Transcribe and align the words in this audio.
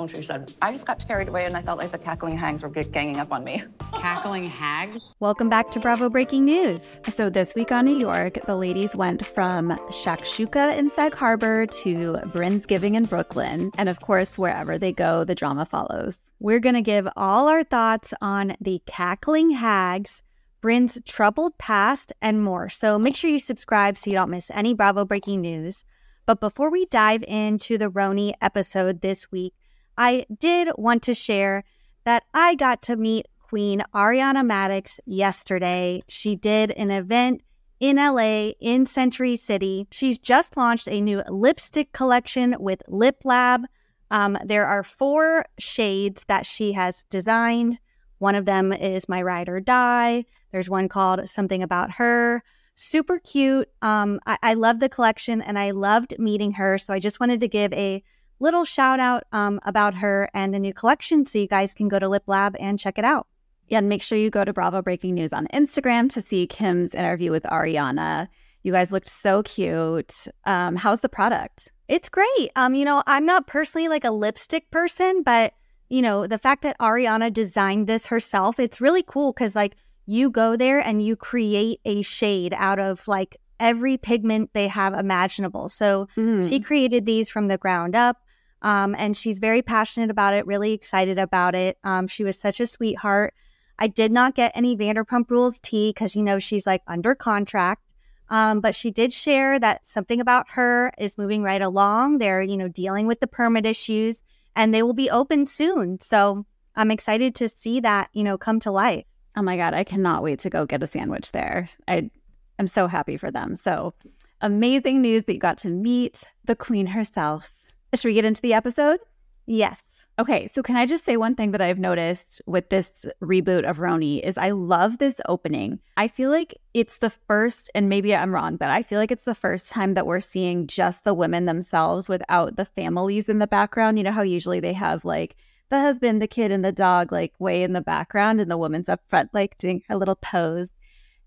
And 0.00 0.10
she 0.10 0.22
said, 0.22 0.54
I 0.62 0.72
just 0.72 0.86
got 0.86 1.06
carried 1.06 1.28
away 1.28 1.44
and 1.44 1.54
I 1.54 1.60
felt 1.60 1.78
like 1.78 1.92
the 1.92 1.98
cackling 1.98 2.34
hags 2.34 2.62
were 2.62 2.70
ganging 2.70 3.18
up 3.18 3.32
on 3.32 3.44
me. 3.44 3.62
Cackling 3.92 4.48
hags? 4.48 5.14
Welcome 5.20 5.50
back 5.50 5.70
to 5.72 5.80
Bravo 5.80 6.08
Breaking 6.08 6.46
News. 6.46 7.00
So, 7.08 7.28
this 7.28 7.54
week 7.54 7.70
on 7.70 7.84
New 7.84 7.98
York, 7.98 8.38
the 8.46 8.56
ladies 8.56 8.96
went 8.96 9.26
from 9.26 9.70
Shakshuka 9.90 10.78
in 10.78 10.88
Sag 10.88 11.14
Harbor 11.14 11.66
to 11.66 12.14
Brynnsgiving 12.32 12.94
in 12.94 13.04
Brooklyn. 13.04 13.72
And 13.76 13.90
of 13.90 14.00
course, 14.00 14.38
wherever 14.38 14.78
they 14.78 14.92
go, 14.92 15.22
the 15.24 15.34
drama 15.34 15.66
follows. 15.66 16.18
We're 16.38 16.60
going 16.60 16.76
to 16.76 16.82
give 16.82 17.06
all 17.14 17.48
our 17.48 17.62
thoughts 17.62 18.14
on 18.22 18.56
the 18.58 18.80
cackling 18.86 19.50
hags, 19.50 20.22
Brynn's 20.62 20.98
troubled 21.04 21.58
past, 21.58 22.10
and 22.22 22.42
more. 22.42 22.70
So, 22.70 22.98
make 22.98 23.16
sure 23.16 23.28
you 23.28 23.38
subscribe 23.38 23.98
so 23.98 24.08
you 24.08 24.16
don't 24.16 24.30
miss 24.30 24.50
any 24.54 24.72
Bravo 24.72 25.04
Breaking 25.04 25.42
News. 25.42 25.84
But 26.24 26.40
before 26.40 26.70
we 26.70 26.86
dive 26.86 27.24
into 27.26 27.76
the 27.76 27.90
RHONY 27.90 28.34
episode 28.40 29.00
this 29.00 29.32
week, 29.32 29.52
I 29.96 30.26
did 30.38 30.68
want 30.76 31.02
to 31.04 31.14
share 31.14 31.64
that 32.04 32.24
I 32.32 32.54
got 32.54 32.82
to 32.82 32.96
meet 32.96 33.26
Queen 33.40 33.82
Ariana 33.94 34.46
Madix 34.46 35.00
yesterday. 35.06 36.02
She 36.08 36.36
did 36.36 36.70
an 36.70 36.90
event 36.90 37.42
in 37.80 37.96
LA 37.96 38.50
in 38.60 38.86
Century 38.86 39.36
City. 39.36 39.88
She's 39.90 40.18
just 40.18 40.56
launched 40.56 40.88
a 40.88 41.00
new 41.00 41.22
lipstick 41.28 41.92
collection 41.92 42.54
with 42.60 42.82
Lip 42.86 43.22
Lab. 43.24 43.62
Um, 44.10 44.38
there 44.44 44.66
are 44.66 44.84
four 44.84 45.46
shades 45.58 46.24
that 46.28 46.46
she 46.46 46.72
has 46.72 47.04
designed. 47.10 47.78
One 48.18 48.34
of 48.34 48.44
them 48.44 48.72
is 48.72 49.08
My 49.08 49.22
Ride 49.22 49.48
or 49.48 49.60
Die. 49.60 50.24
There's 50.52 50.68
one 50.68 50.88
called 50.88 51.28
Something 51.28 51.62
About 51.62 51.90
Her. 51.92 52.42
Super 52.74 53.18
cute. 53.18 53.68
Um, 53.82 54.20
I-, 54.26 54.38
I 54.42 54.54
love 54.54 54.78
the 54.78 54.88
collection 54.88 55.40
and 55.40 55.58
I 55.58 55.70
loved 55.70 56.14
meeting 56.18 56.52
her. 56.52 56.76
So 56.76 56.92
I 56.92 56.98
just 56.98 57.18
wanted 57.18 57.40
to 57.40 57.48
give 57.48 57.72
a 57.72 58.02
little 58.40 58.64
shout 58.64 58.98
out 58.98 59.24
um, 59.32 59.60
about 59.64 59.94
her 59.94 60.28
and 60.34 60.52
the 60.52 60.58
new 60.58 60.74
collection 60.74 61.26
so 61.26 61.38
you 61.38 61.46
guys 61.46 61.74
can 61.74 61.88
go 61.88 61.98
to 61.98 62.08
Lip 62.08 62.24
Lab 62.26 62.56
and 62.58 62.78
check 62.78 62.98
it 62.98 63.04
out. 63.04 63.26
Yeah, 63.68 63.78
and 63.78 63.88
make 63.88 64.02
sure 64.02 64.18
you 64.18 64.30
go 64.30 64.44
to 64.44 64.52
Bravo 64.52 64.82
Breaking 64.82 65.14
News 65.14 65.32
on 65.32 65.46
Instagram 65.48 66.10
to 66.10 66.20
see 66.20 66.46
Kim's 66.46 66.94
interview 66.94 67.30
with 67.30 67.44
Ariana. 67.44 68.26
You 68.64 68.72
guys 68.72 68.90
looked 68.90 69.08
so 69.08 69.42
cute. 69.44 70.26
Um, 70.44 70.74
how's 70.74 71.00
the 71.00 71.08
product? 71.08 71.70
It's 71.86 72.08
great. 72.08 72.50
Um, 72.56 72.74
you 72.74 72.84
know, 72.84 73.02
I'm 73.06 73.24
not 73.24 73.46
personally 73.46 73.88
like 73.88 74.04
a 74.04 74.10
lipstick 74.10 74.70
person, 74.70 75.22
but 75.22 75.54
you 75.88 76.02
know, 76.02 76.26
the 76.26 76.38
fact 76.38 76.62
that 76.62 76.78
Ariana 76.78 77.32
designed 77.32 77.86
this 77.86 78.06
herself, 78.06 78.60
it's 78.60 78.80
really 78.80 79.02
cool 79.02 79.32
because 79.32 79.56
like 79.56 79.76
you 80.06 80.30
go 80.30 80.56
there 80.56 80.80
and 80.80 81.04
you 81.04 81.16
create 81.16 81.80
a 81.84 82.02
shade 82.02 82.54
out 82.56 82.78
of 82.78 83.06
like 83.06 83.36
every 83.58 83.96
pigment 83.96 84.50
they 84.52 84.68
have 84.68 84.94
imaginable. 84.94 85.68
So 85.68 86.08
mm. 86.16 86.48
she 86.48 86.60
created 86.60 87.06
these 87.06 87.28
from 87.28 87.48
the 87.48 87.58
ground 87.58 87.94
up. 87.94 88.16
Um, 88.62 88.94
and 88.98 89.16
she's 89.16 89.38
very 89.38 89.62
passionate 89.62 90.10
about 90.10 90.34
it, 90.34 90.46
really 90.46 90.72
excited 90.72 91.18
about 91.18 91.54
it. 91.54 91.78
Um, 91.84 92.06
she 92.06 92.24
was 92.24 92.38
such 92.38 92.60
a 92.60 92.66
sweetheart. 92.66 93.34
I 93.78 93.86
did 93.86 94.12
not 94.12 94.34
get 94.34 94.52
any 94.54 94.76
Vanderpump 94.76 95.30
Rules 95.30 95.58
tea 95.60 95.90
because, 95.90 96.14
you 96.14 96.22
know, 96.22 96.38
she's 96.38 96.66
like 96.66 96.82
under 96.86 97.14
contract. 97.14 97.94
Um, 98.28 98.60
but 98.60 98.74
she 98.74 98.90
did 98.90 99.12
share 99.12 99.58
that 99.58 99.86
something 99.86 100.20
about 100.20 100.50
her 100.50 100.92
is 100.98 101.18
moving 101.18 101.42
right 101.42 101.62
along. 101.62 102.18
They're, 102.18 102.42
you 102.42 102.56
know, 102.56 102.68
dealing 102.68 103.06
with 103.06 103.20
the 103.20 103.26
permit 103.26 103.66
issues 103.66 104.22
and 104.54 104.72
they 104.72 104.82
will 104.82 104.92
be 104.92 105.10
open 105.10 105.46
soon. 105.46 105.98
So 106.00 106.44
I'm 106.76 106.90
excited 106.90 107.34
to 107.36 107.48
see 107.48 107.80
that, 107.80 108.10
you 108.12 108.22
know, 108.22 108.38
come 108.38 108.60
to 108.60 108.70
life. 108.70 109.04
Oh 109.36 109.42
my 109.42 109.56
God, 109.56 109.74
I 109.74 109.84
cannot 109.84 110.22
wait 110.22 110.38
to 110.40 110.50
go 110.50 110.66
get 110.66 110.82
a 110.82 110.86
sandwich 110.86 111.32
there. 111.32 111.70
I 111.88 112.10
am 112.58 112.66
so 112.66 112.86
happy 112.86 113.16
for 113.16 113.30
them. 113.30 113.56
So 113.56 113.94
amazing 114.40 115.00
news 115.00 115.24
that 115.24 115.34
you 115.34 115.40
got 115.40 115.58
to 115.58 115.68
meet 115.68 116.24
the 116.44 116.56
queen 116.56 116.86
herself. 116.86 117.52
Should 117.94 118.08
we 118.08 118.14
get 118.14 118.24
into 118.24 118.42
the 118.42 118.54
episode? 118.54 119.00
Yes. 119.46 120.06
Okay, 120.16 120.46
so 120.46 120.62
can 120.62 120.76
I 120.76 120.86
just 120.86 121.04
say 121.04 121.16
one 121.16 121.34
thing 121.34 121.50
that 121.50 121.60
I've 121.60 121.78
noticed 121.78 122.40
with 122.46 122.68
this 122.68 123.04
reboot 123.20 123.68
of 123.68 123.78
RHONY 123.78 124.22
is 124.22 124.38
I 124.38 124.50
love 124.50 124.98
this 124.98 125.20
opening. 125.28 125.80
I 125.96 126.06
feel 126.06 126.30
like 126.30 126.54
it's 126.72 126.98
the 126.98 127.10
first, 127.10 127.68
and 127.74 127.88
maybe 127.88 128.14
I'm 128.14 128.32
wrong, 128.32 128.56
but 128.56 128.70
I 128.70 128.84
feel 128.84 129.00
like 129.00 129.10
it's 129.10 129.24
the 129.24 129.34
first 129.34 129.68
time 129.68 129.94
that 129.94 130.06
we're 130.06 130.20
seeing 130.20 130.68
just 130.68 131.02
the 131.02 131.14
women 131.14 131.46
themselves 131.46 132.08
without 132.08 132.54
the 132.54 132.64
families 132.64 133.28
in 133.28 133.40
the 133.40 133.48
background. 133.48 133.98
You 133.98 134.04
know 134.04 134.12
how 134.12 134.22
usually 134.22 134.60
they 134.60 134.74
have 134.74 135.04
like 135.04 135.34
the 135.68 135.80
husband, 135.80 136.22
the 136.22 136.28
kid, 136.28 136.52
and 136.52 136.64
the 136.64 136.70
dog 136.70 137.10
like 137.10 137.32
way 137.40 137.64
in 137.64 137.72
the 137.72 137.80
background, 137.80 138.40
and 138.40 138.50
the 138.50 138.58
woman's 138.58 138.88
up 138.88 139.00
front 139.08 139.30
like 139.34 139.58
doing 139.58 139.82
her 139.88 139.96
little 139.96 140.16
pose. 140.16 140.70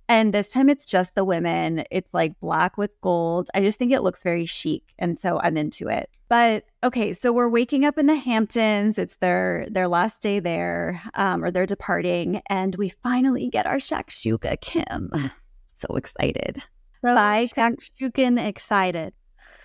And 0.10 0.34
this 0.34 0.50
time 0.50 0.70
it's 0.70 0.86
just 0.86 1.16
the 1.16 1.24
women. 1.24 1.86
It's 1.90 2.14
like 2.14 2.40
black 2.40 2.78
with 2.78 2.92
gold. 3.02 3.50
I 3.54 3.62
just 3.62 3.80
think 3.80 3.92
it 3.92 4.02
looks 4.02 4.24
very 4.24 4.46
chic. 4.46 4.84
And 5.00 5.20
so 5.20 5.40
I'm 5.42 5.58
into 5.58 5.88
it. 5.88 6.10
But 6.28 6.66
okay, 6.84 7.14
so 7.14 7.32
we're 7.32 7.50
waking 7.50 7.86
up 7.86 7.98
in 7.98 8.08
the 8.08 8.16
Hamptons. 8.16 8.98
It's 8.98 9.18
their 9.18 9.68
their 9.70 9.88
last 9.88 10.22
day 10.22 10.40
there, 10.40 11.02
um, 11.14 11.44
or 11.44 11.52
they're 11.52 11.66
departing, 11.66 12.42
and 12.48 12.76
we 12.76 12.90
finally 12.90 13.50
get 13.50 13.68
our 13.68 13.76
shakshuka 13.78 14.60
Kim. 14.62 15.12
so 15.68 15.96
excited. 15.96 16.62
Sai 17.04 17.48
shakshukan 17.56 18.44
excited. 18.44 19.14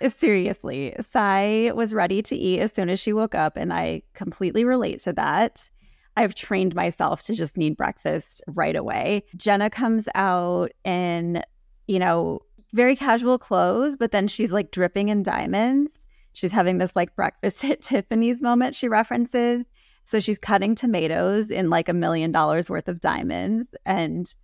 Seriously, 0.06 0.94
Sai 1.10 1.72
was 1.74 1.92
ready 1.92 2.22
to 2.22 2.36
eat 2.36 2.60
as 2.60 2.72
soon 2.72 2.88
as 2.88 3.00
she 3.00 3.12
woke 3.12 3.34
up, 3.34 3.56
and 3.56 3.72
I 3.72 4.02
completely 4.14 4.64
relate 4.64 5.00
to 5.00 5.12
that. 5.14 5.70
I've 6.18 6.34
trained 6.34 6.74
myself 6.74 7.22
to 7.22 7.34
just 7.34 7.56
need 7.56 7.76
breakfast 7.76 8.42
right 8.48 8.74
away. 8.74 9.22
Jenna 9.36 9.70
comes 9.70 10.08
out 10.16 10.72
in, 10.84 11.44
you 11.86 12.00
know, 12.00 12.40
very 12.72 12.96
casual 12.96 13.38
clothes, 13.38 13.96
but 13.96 14.10
then 14.10 14.26
she's 14.26 14.50
like 14.50 14.72
dripping 14.72 15.10
in 15.10 15.22
diamonds. 15.22 15.92
She's 16.32 16.50
having 16.50 16.78
this 16.78 16.96
like 16.96 17.14
breakfast 17.14 17.64
at 17.64 17.82
Tiffany's 17.82 18.42
moment 18.42 18.74
she 18.74 18.88
references. 18.88 19.64
So 20.06 20.18
she's 20.18 20.40
cutting 20.40 20.74
tomatoes 20.74 21.52
in 21.52 21.70
like 21.70 21.88
a 21.88 21.94
million 21.94 22.32
dollars 22.32 22.68
worth 22.68 22.88
of 22.88 23.00
diamonds. 23.00 23.68
And 23.86 24.34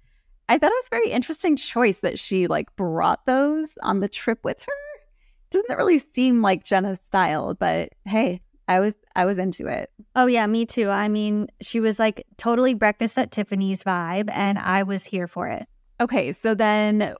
I 0.48 0.58
thought 0.58 0.70
it 0.70 0.80
was 0.80 0.88
very 0.90 1.10
interesting 1.10 1.56
choice 1.56 1.98
that 2.00 2.20
she 2.20 2.46
like 2.46 2.76
brought 2.76 3.26
those 3.26 3.76
on 3.82 3.98
the 3.98 4.08
trip 4.08 4.38
with 4.44 4.64
her. 4.64 5.02
Doesn't 5.50 5.76
really 5.76 5.98
seem 5.98 6.40
like 6.40 6.62
Jenna's 6.62 7.00
style, 7.00 7.54
but 7.54 7.88
hey, 8.04 8.42
I 8.68 8.80
was 8.80 8.94
I 9.14 9.24
was 9.24 9.38
into 9.38 9.66
it. 9.66 9.90
Oh 10.16 10.26
yeah, 10.26 10.46
me 10.46 10.66
too. 10.66 10.88
I 10.88 11.08
mean, 11.08 11.48
she 11.60 11.80
was 11.80 11.98
like 11.98 12.26
totally 12.36 12.74
breakfast 12.74 13.18
at 13.18 13.30
Tiffany's 13.30 13.82
vibe 13.82 14.30
and 14.32 14.58
I 14.58 14.82
was 14.82 15.04
here 15.04 15.28
for 15.28 15.48
it. 15.48 15.66
Okay, 16.00 16.32
so 16.32 16.54
then 16.54 17.14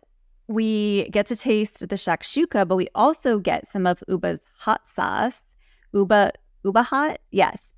we 0.49 1.09
get 1.11 1.27
to 1.27 1.37
taste 1.37 1.81
the 1.81 1.97
shakshuka, 1.97 2.67
but 2.67 2.77
we 2.77 2.89
also 2.95 3.39
get 3.39 3.69
some 3.69 3.87
of 3.87 4.03
Ubah's 4.09 4.41
hot 4.59 4.89
sauce. 4.89 5.43
Ubah 5.95 6.31
Ubah 6.65 6.85
hot? 6.85 7.19
Yes. 7.31 7.73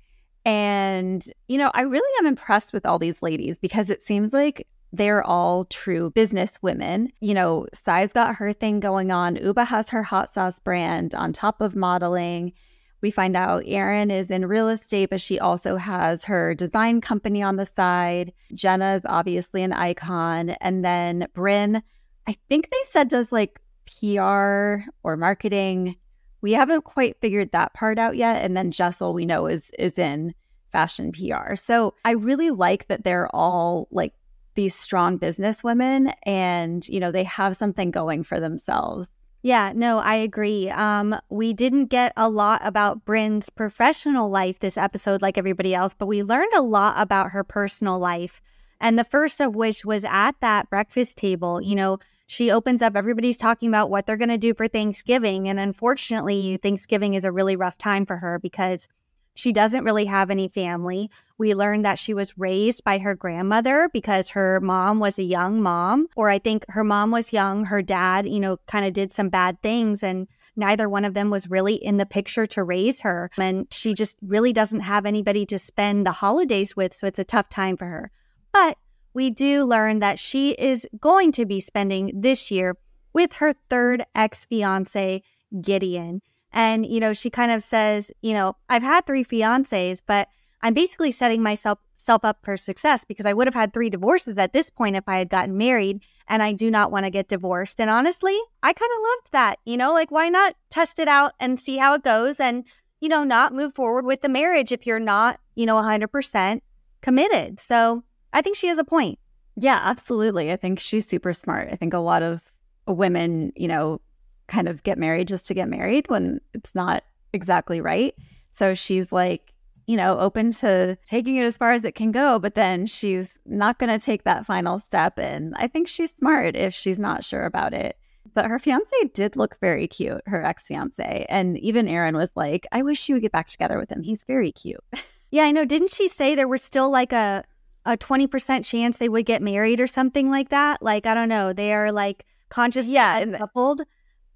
And 0.45 1.23
you 1.47 1.57
know, 1.57 1.71
I 1.73 1.81
really 1.81 2.19
am 2.19 2.25
impressed 2.25 2.73
with 2.73 2.85
all 2.85 2.99
these 2.99 3.21
ladies 3.21 3.57
because 3.57 3.89
it 3.89 4.01
seems 4.01 4.31
like 4.31 4.65
they're 4.93 5.23
all 5.23 5.65
true 5.65 6.11
business 6.11 6.57
women. 6.61 7.11
You 7.19 7.33
know, 7.33 7.67
Sai's 7.73 8.13
got 8.13 8.35
her 8.35 8.53
thing 8.53 8.79
going 8.79 9.11
on. 9.11 9.35
Ubah 9.35 9.67
has 9.67 9.89
her 9.89 10.03
hot 10.03 10.33
sauce 10.33 10.59
brand 10.59 11.13
on 11.13 11.33
top 11.33 11.59
of 11.59 11.75
modeling. 11.75 12.53
We 13.01 13.11
find 13.11 13.37
out 13.37 13.63
Erin 13.65 14.09
is 14.09 14.31
in 14.31 14.45
real 14.45 14.69
estate, 14.69 15.09
but 15.09 15.21
she 15.21 15.39
also 15.39 15.75
has 15.75 16.23
her 16.23 16.55
design 16.55 17.01
company 17.01 17.43
on 17.43 17.57
the 17.57 17.65
side. 17.65 18.33
Jenna 18.53 18.95
is 18.95 19.03
obviously 19.05 19.61
an 19.63 19.73
icon. 19.73 20.51
And 20.61 20.83
then 20.83 21.27
Brynn, 21.35 21.81
I 22.27 22.35
think 22.49 22.69
they 22.69 22.83
said 22.85 23.07
does 23.07 23.31
like 23.31 23.59
PR 23.85 24.89
or 25.03 25.15
marketing. 25.15 25.95
We 26.41 26.53
haven't 26.53 26.83
quite 26.83 27.19
figured 27.21 27.51
that 27.51 27.73
part 27.73 27.99
out 27.99 28.17
yet. 28.17 28.43
And 28.43 28.57
then 28.57 28.71
Jessel, 28.71 29.13
we 29.13 29.25
know, 29.25 29.47
is 29.47 29.71
is 29.77 29.97
in 29.99 30.33
fashion 30.71 31.11
PR. 31.11 31.55
So 31.55 31.93
I 32.03 32.11
really 32.11 32.51
like 32.51 32.87
that 32.87 33.03
they're 33.03 33.33
all 33.35 33.87
like 33.91 34.13
these 34.55 34.75
strong 34.75 35.17
business 35.17 35.63
women 35.63 36.13
and, 36.23 36.87
you 36.89 36.99
know, 36.99 37.11
they 37.11 37.23
have 37.23 37.55
something 37.55 37.91
going 37.91 38.23
for 38.23 38.39
themselves. 38.39 39.09
Yeah, 39.47 39.71
no, 39.73 39.99
I 39.99 40.15
agree. 40.15 40.69
Um, 40.69 41.15
we 41.29 41.53
didn't 41.53 41.85
get 41.85 42.11
a 42.17 42.27
lot 42.27 42.59
about 42.65 43.05
Brynn's 43.05 43.49
professional 43.49 44.29
life 44.29 44.59
this 44.59 44.77
episode, 44.77 45.21
like 45.21 45.37
everybody 45.37 45.73
else, 45.73 45.93
but 45.93 46.07
we 46.07 46.21
learned 46.21 46.51
a 46.53 46.61
lot 46.61 46.95
about 46.97 47.29
her 47.29 47.45
personal 47.45 47.97
life. 47.97 48.41
And 48.81 48.99
the 48.99 49.05
first 49.05 49.39
of 49.39 49.55
which 49.55 49.85
was 49.85 50.03
at 50.03 50.33
that 50.41 50.69
breakfast 50.69 51.15
table. 51.15 51.61
You 51.61 51.75
know, 51.75 51.99
she 52.25 52.51
opens 52.51 52.81
up, 52.81 52.97
everybody's 52.97 53.37
talking 53.37 53.69
about 53.69 53.89
what 53.89 54.05
they're 54.05 54.17
going 54.17 54.27
to 54.27 54.37
do 54.37 54.53
for 54.53 54.67
Thanksgiving. 54.67 55.47
And 55.47 55.61
unfortunately, 55.61 56.59
Thanksgiving 56.61 57.13
is 57.13 57.23
a 57.23 57.31
really 57.31 57.55
rough 57.55 57.77
time 57.77 58.05
for 58.05 58.17
her 58.17 58.39
because 58.39 58.89
she 59.37 59.53
doesn't 59.53 59.83
really 59.83 60.05
have 60.05 60.31
any 60.31 60.47
family. 60.47 61.11
We 61.37 61.53
learned 61.53 61.85
that 61.85 61.99
she 61.99 62.15
was 62.15 62.37
raised 62.39 62.83
by 62.83 62.97
her 62.97 63.13
grandmother 63.13 63.87
because 63.93 64.29
her 64.31 64.59
mom 64.61 64.97
was 64.97 65.19
a 65.19 65.23
young 65.23 65.61
mom, 65.61 66.07
or 66.15 66.31
I 66.31 66.39
think 66.39 66.65
her 66.69 66.83
mom 66.83 67.11
was 67.11 67.31
young. 67.31 67.65
Her 67.65 67.83
dad, 67.83 68.27
you 68.27 68.39
know, 68.39 68.57
kind 68.65 68.83
of 68.83 68.93
did 68.93 69.13
some 69.13 69.29
bad 69.29 69.61
things, 69.61 70.01
and 70.01 70.27
neither 70.55 70.89
one 70.89 71.05
of 71.05 71.13
them 71.13 71.29
was 71.29 71.51
really 71.51 71.75
in 71.75 71.97
the 71.97 72.05
picture 72.07 72.47
to 72.47 72.63
raise 72.63 73.01
her. 73.01 73.29
And 73.37 73.67
she 73.71 73.93
just 73.93 74.17
really 74.23 74.53
doesn't 74.53 74.79
have 74.79 75.05
anybody 75.05 75.45
to 75.45 75.59
spend 75.59 76.07
the 76.07 76.13
holidays 76.13 76.75
with. 76.75 76.95
So 76.95 77.05
it's 77.05 77.19
a 77.19 77.23
tough 77.23 77.47
time 77.47 77.77
for 77.77 77.85
her. 77.85 78.11
But 78.51 78.79
we 79.13 79.29
do 79.29 79.65
learn 79.65 79.99
that 79.99 80.17
she 80.17 80.53
is 80.53 80.87
going 80.99 81.31
to 81.33 81.45
be 81.45 81.59
spending 81.59 82.11
this 82.15 82.49
year 82.49 82.75
with 83.13 83.33
her 83.33 83.53
third 83.69 84.03
ex 84.15 84.45
fiance, 84.45 85.21
Gideon. 85.61 86.21
And, 86.57 86.87
you 86.87 86.99
know, 86.99 87.13
she 87.13 87.29
kind 87.29 87.51
of 87.51 87.61
says, 87.61 88.11
you 88.23 88.33
know, 88.33 88.55
I've 88.67 88.81
had 88.81 89.05
three 89.05 89.23
fiancés, 89.23 90.01
but 90.03 90.27
I'm 90.63 90.73
basically 90.73 91.11
setting 91.11 91.43
myself 91.43 91.77
self 91.93 92.25
up 92.25 92.39
for 92.43 92.57
success 92.57 93.05
because 93.05 93.27
I 93.27 93.33
would 93.33 93.45
have 93.45 93.53
had 93.53 93.73
three 93.73 93.91
divorces 93.91 94.39
at 94.39 94.53
this 94.53 94.71
point 94.71 94.95
if 94.95 95.03
I 95.07 95.19
had 95.19 95.29
gotten 95.29 95.55
married 95.55 96.03
and 96.27 96.41
I 96.41 96.53
do 96.53 96.71
not 96.71 96.91
want 96.91 97.05
to 97.05 97.11
get 97.11 97.27
divorced. 97.27 97.79
And 97.79 97.91
honestly, 97.91 98.35
I 98.63 98.73
kind 98.73 98.91
of 98.97 99.03
loved 99.03 99.31
that. 99.33 99.59
You 99.65 99.77
know, 99.77 99.93
like 99.93 100.09
why 100.09 100.29
not 100.29 100.55
test 100.71 100.97
it 100.97 101.07
out 101.07 101.33
and 101.39 101.59
see 101.59 101.77
how 101.77 101.93
it 101.93 102.03
goes 102.03 102.39
and, 102.39 102.65
you 103.01 103.09
know, 103.09 103.23
not 103.23 103.53
move 103.53 103.75
forward 103.75 104.05
with 104.05 104.21
the 104.21 104.29
marriage 104.29 104.71
if 104.71 104.87
you're 104.87 104.99
not, 104.99 105.39
you 105.53 105.67
know, 105.67 105.75
100% 105.75 106.61
committed. 107.01 107.59
So 107.59 108.03
I 108.33 108.41
think 108.41 108.55
she 108.55 108.67
has 108.67 108.79
a 108.79 108.83
point. 108.83 109.19
Yeah, 109.55 109.79
absolutely. 109.83 110.51
I 110.51 110.55
think 110.55 110.79
she's 110.79 111.07
super 111.07 111.33
smart. 111.33 111.69
I 111.71 111.75
think 111.75 111.93
a 111.93 111.99
lot 111.99 112.23
of 112.23 112.51
women, 112.87 113.53
you 113.55 113.67
know, 113.67 114.01
kind 114.47 114.67
of 114.67 114.83
get 114.83 114.97
married 114.97 115.27
just 115.27 115.47
to 115.47 115.53
get 115.53 115.69
married 115.69 116.09
when 116.09 116.39
it's 116.53 116.73
not 116.73 117.03
exactly 117.33 117.81
right. 117.81 118.15
So 118.51 118.73
she's 118.73 119.11
like, 119.11 119.53
you 119.85 119.95
know, 119.95 120.17
open 120.19 120.51
to 120.51 120.97
taking 121.05 121.37
it 121.37 121.45
as 121.45 121.57
far 121.57 121.71
as 121.71 121.83
it 121.83 121.95
can 121.95 122.11
go, 122.11 122.39
but 122.39 122.55
then 122.55 122.85
she's 122.85 123.39
not 123.45 123.79
going 123.79 123.89
to 123.89 124.03
take 124.03 124.23
that 124.23 124.45
final 124.45 124.79
step. 124.79 125.17
And 125.17 125.53
I 125.57 125.67
think 125.67 125.87
she's 125.87 126.13
smart 126.13 126.55
if 126.55 126.73
she's 126.73 126.99
not 126.99 127.23
sure 127.23 127.45
about 127.45 127.73
it. 127.73 127.97
But 128.33 128.47
her 128.47 128.59
fiance 128.59 128.91
did 129.13 129.35
look 129.37 129.57
very 129.61 129.87
cute, 129.87 130.21
her 130.25 130.43
ex 130.43 130.67
fiance. 130.67 131.25
And 131.29 131.57
even 131.59 131.87
Erin 131.87 132.17
was 132.17 132.31
like, 132.35 132.67
I 132.71 132.81
wish 132.81 132.99
she 132.99 133.13
would 133.13 133.21
get 133.21 133.31
back 133.31 133.47
together 133.47 133.79
with 133.79 133.91
him. 133.91 134.03
He's 134.03 134.23
very 134.23 134.51
cute. 134.51 134.83
Yeah, 135.29 135.43
I 135.43 135.51
know. 135.51 135.65
Didn't 135.65 135.91
she 135.91 136.07
say 136.07 136.35
there 136.35 136.47
was 136.47 136.63
still 136.63 136.89
like 136.89 137.11
a, 137.11 137.43
a 137.85 137.97
20% 137.97 138.63
chance 138.63 138.97
they 138.97 139.09
would 139.09 139.25
get 139.25 139.41
married 139.41 139.81
or 139.81 139.85
something 139.85 140.29
like 140.29 140.49
that? 140.51 140.81
Like, 140.81 141.05
I 141.05 141.13
don't 141.13 141.27
know. 141.27 141.51
They 141.51 141.73
are 141.73 141.91
like 141.91 142.25
conscious 142.47 142.87
Yeah, 142.87 143.25
coupled. 143.37 143.81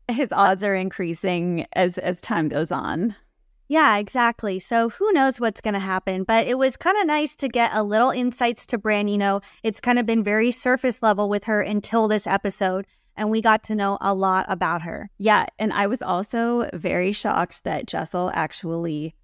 His 0.10 0.30
odds 0.32 0.64
are 0.64 0.76
increasing 0.76 1.66
as 1.74 1.98
as 1.98 2.22
time 2.22 2.50
goes 2.50 2.72
on. 2.72 3.16
Yeah, 3.72 3.96
exactly. 3.98 4.60
So 4.60 4.90
who 4.90 5.14
knows 5.14 5.40
what's 5.40 5.62
going 5.62 5.76
to 5.76 5.80
happen? 5.80 6.26
But 6.26 6.46
it 6.46 6.58
was 6.58 6.76
kind 6.76 6.98
of 6.98 7.08
nice 7.08 7.36
to 7.36 7.48
get 7.48 7.72
a 7.74 7.84
little 7.84 8.10
insights 8.10 8.66
to 8.66 8.78
Brynn. 8.78 9.10
You 9.10 9.18
know, 9.18 9.40
it's 9.64 9.80
kind 9.80 9.98
of 9.98 10.06
been 10.06 10.24
very 10.24 10.52
surface 10.52 11.02
level 11.02 11.30
with 11.30 11.46
her 11.46 11.62
until 11.62 12.10
this 12.10 12.28
episode, 12.28 12.86
and 13.16 13.32
we 13.32 13.42
got 13.42 13.64
to 13.64 13.76
know 13.76 13.98
a 14.02 14.14
lot 14.14 14.46
about 14.50 14.82
her. 14.82 15.10
Yeah, 15.20 15.46
and 15.58 15.72
I 15.72 15.88
was 15.88 16.02
also 16.02 16.70
very 16.74 17.14
shocked 17.14 17.64
that 17.64 17.88
Jessel 17.88 18.30
actually 18.34 19.16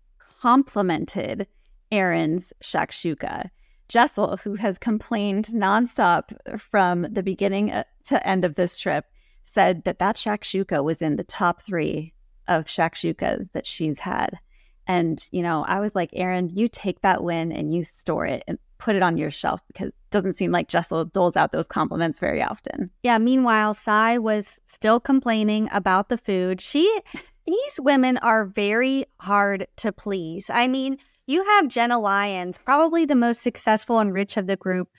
complimented 0.41 1.45
Erin's 1.91 2.53
shakshuka. 2.63 3.49
Jessel, 3.89 4.37
who 4.37 4.55
has 4.55 4.77
complained 4.77 5.47
nonstop 5.47 6.59
from 6.59 7.01
the 7.01 7.23
beginning 7.23 7.71
uh, 7.71 7.83
to 8.05 8.25
end 8.25 8.45
of 8.45 8.55
this 8.55 8.79
trip, 8.79 9.05
said 9.47 9.85
that 9.85 9.99
that 9.99 10.17
shakshuka 10.17 10.83
was 10.83 11.01
in 11.01 11.15
the 11.15 11.23
top 11.23 11.61
three 11.61 12.13
of 12.47 12.65
shakshukas 12.65 13.51
that 13.53 13.65
she's 13.65 13.99
had. 13.99 14.39
And, 14.85 15.25
you 15.31 15.41
know, 15.41 15.65
I 15.67 15.79
was 15.79 15.95
like, 15.95 16.09
Erin, 16.13 16.49
you 16.49 16.67
take 16.67 17.01
that 17.01 17.23
win 17.23 17.51
and 17.51 17.73
you 17.73 17.83
store 17.83 18.25
it 18.25 18.43
and 18.47 18.57
put 18.77 18.95
it 18.95 19.03
on 19.03 19.17
your 19.17 19.31
shelf 19.31 19.61
because 19.67 19.89
it 19.89 20.11
doesn't 20.11 20.35
seem 20.35 20.51
like 20.51 20.67
Jessel 20.67 21.05
doles 21.05 21.35
out 21.35 21.51
those 21.51 21.67
compliments 21.67 22.19
very 22.19 22.41
often. 22.41 22.91
Yeah, 23.03 23.17
meanwhile, 23.17 23.73
Sai 23.73 24.17
was 24.17 24.59
still 24.65 24.99
complaining 24.99 25.67
about 25.71 26.09
the 26.09 26.17
food. 26.17 26.61
She, 26.61 27.01
these 27.45 27.79
women 27.79 28.17
are 28.17 28.45
very 28.45 29.05
hard 29.19 29.67
to 29.77 29.91
please. 29.91 30.49
I 30.49 30.67
mean, 30.67 30.97
you 31.25 31.43
have 31.43 31.67
Jenna 31.67 31.99
Lyons, 31.99 32.57
probably 32.57 33.05
the 33.05 33.15
most 33.15 33.41
successful 33.41 33.99
and 33.99 34.13
rich 34.13 34.37
of 34.37 34.47
the 34.47 34.55
group, 34.55 34.89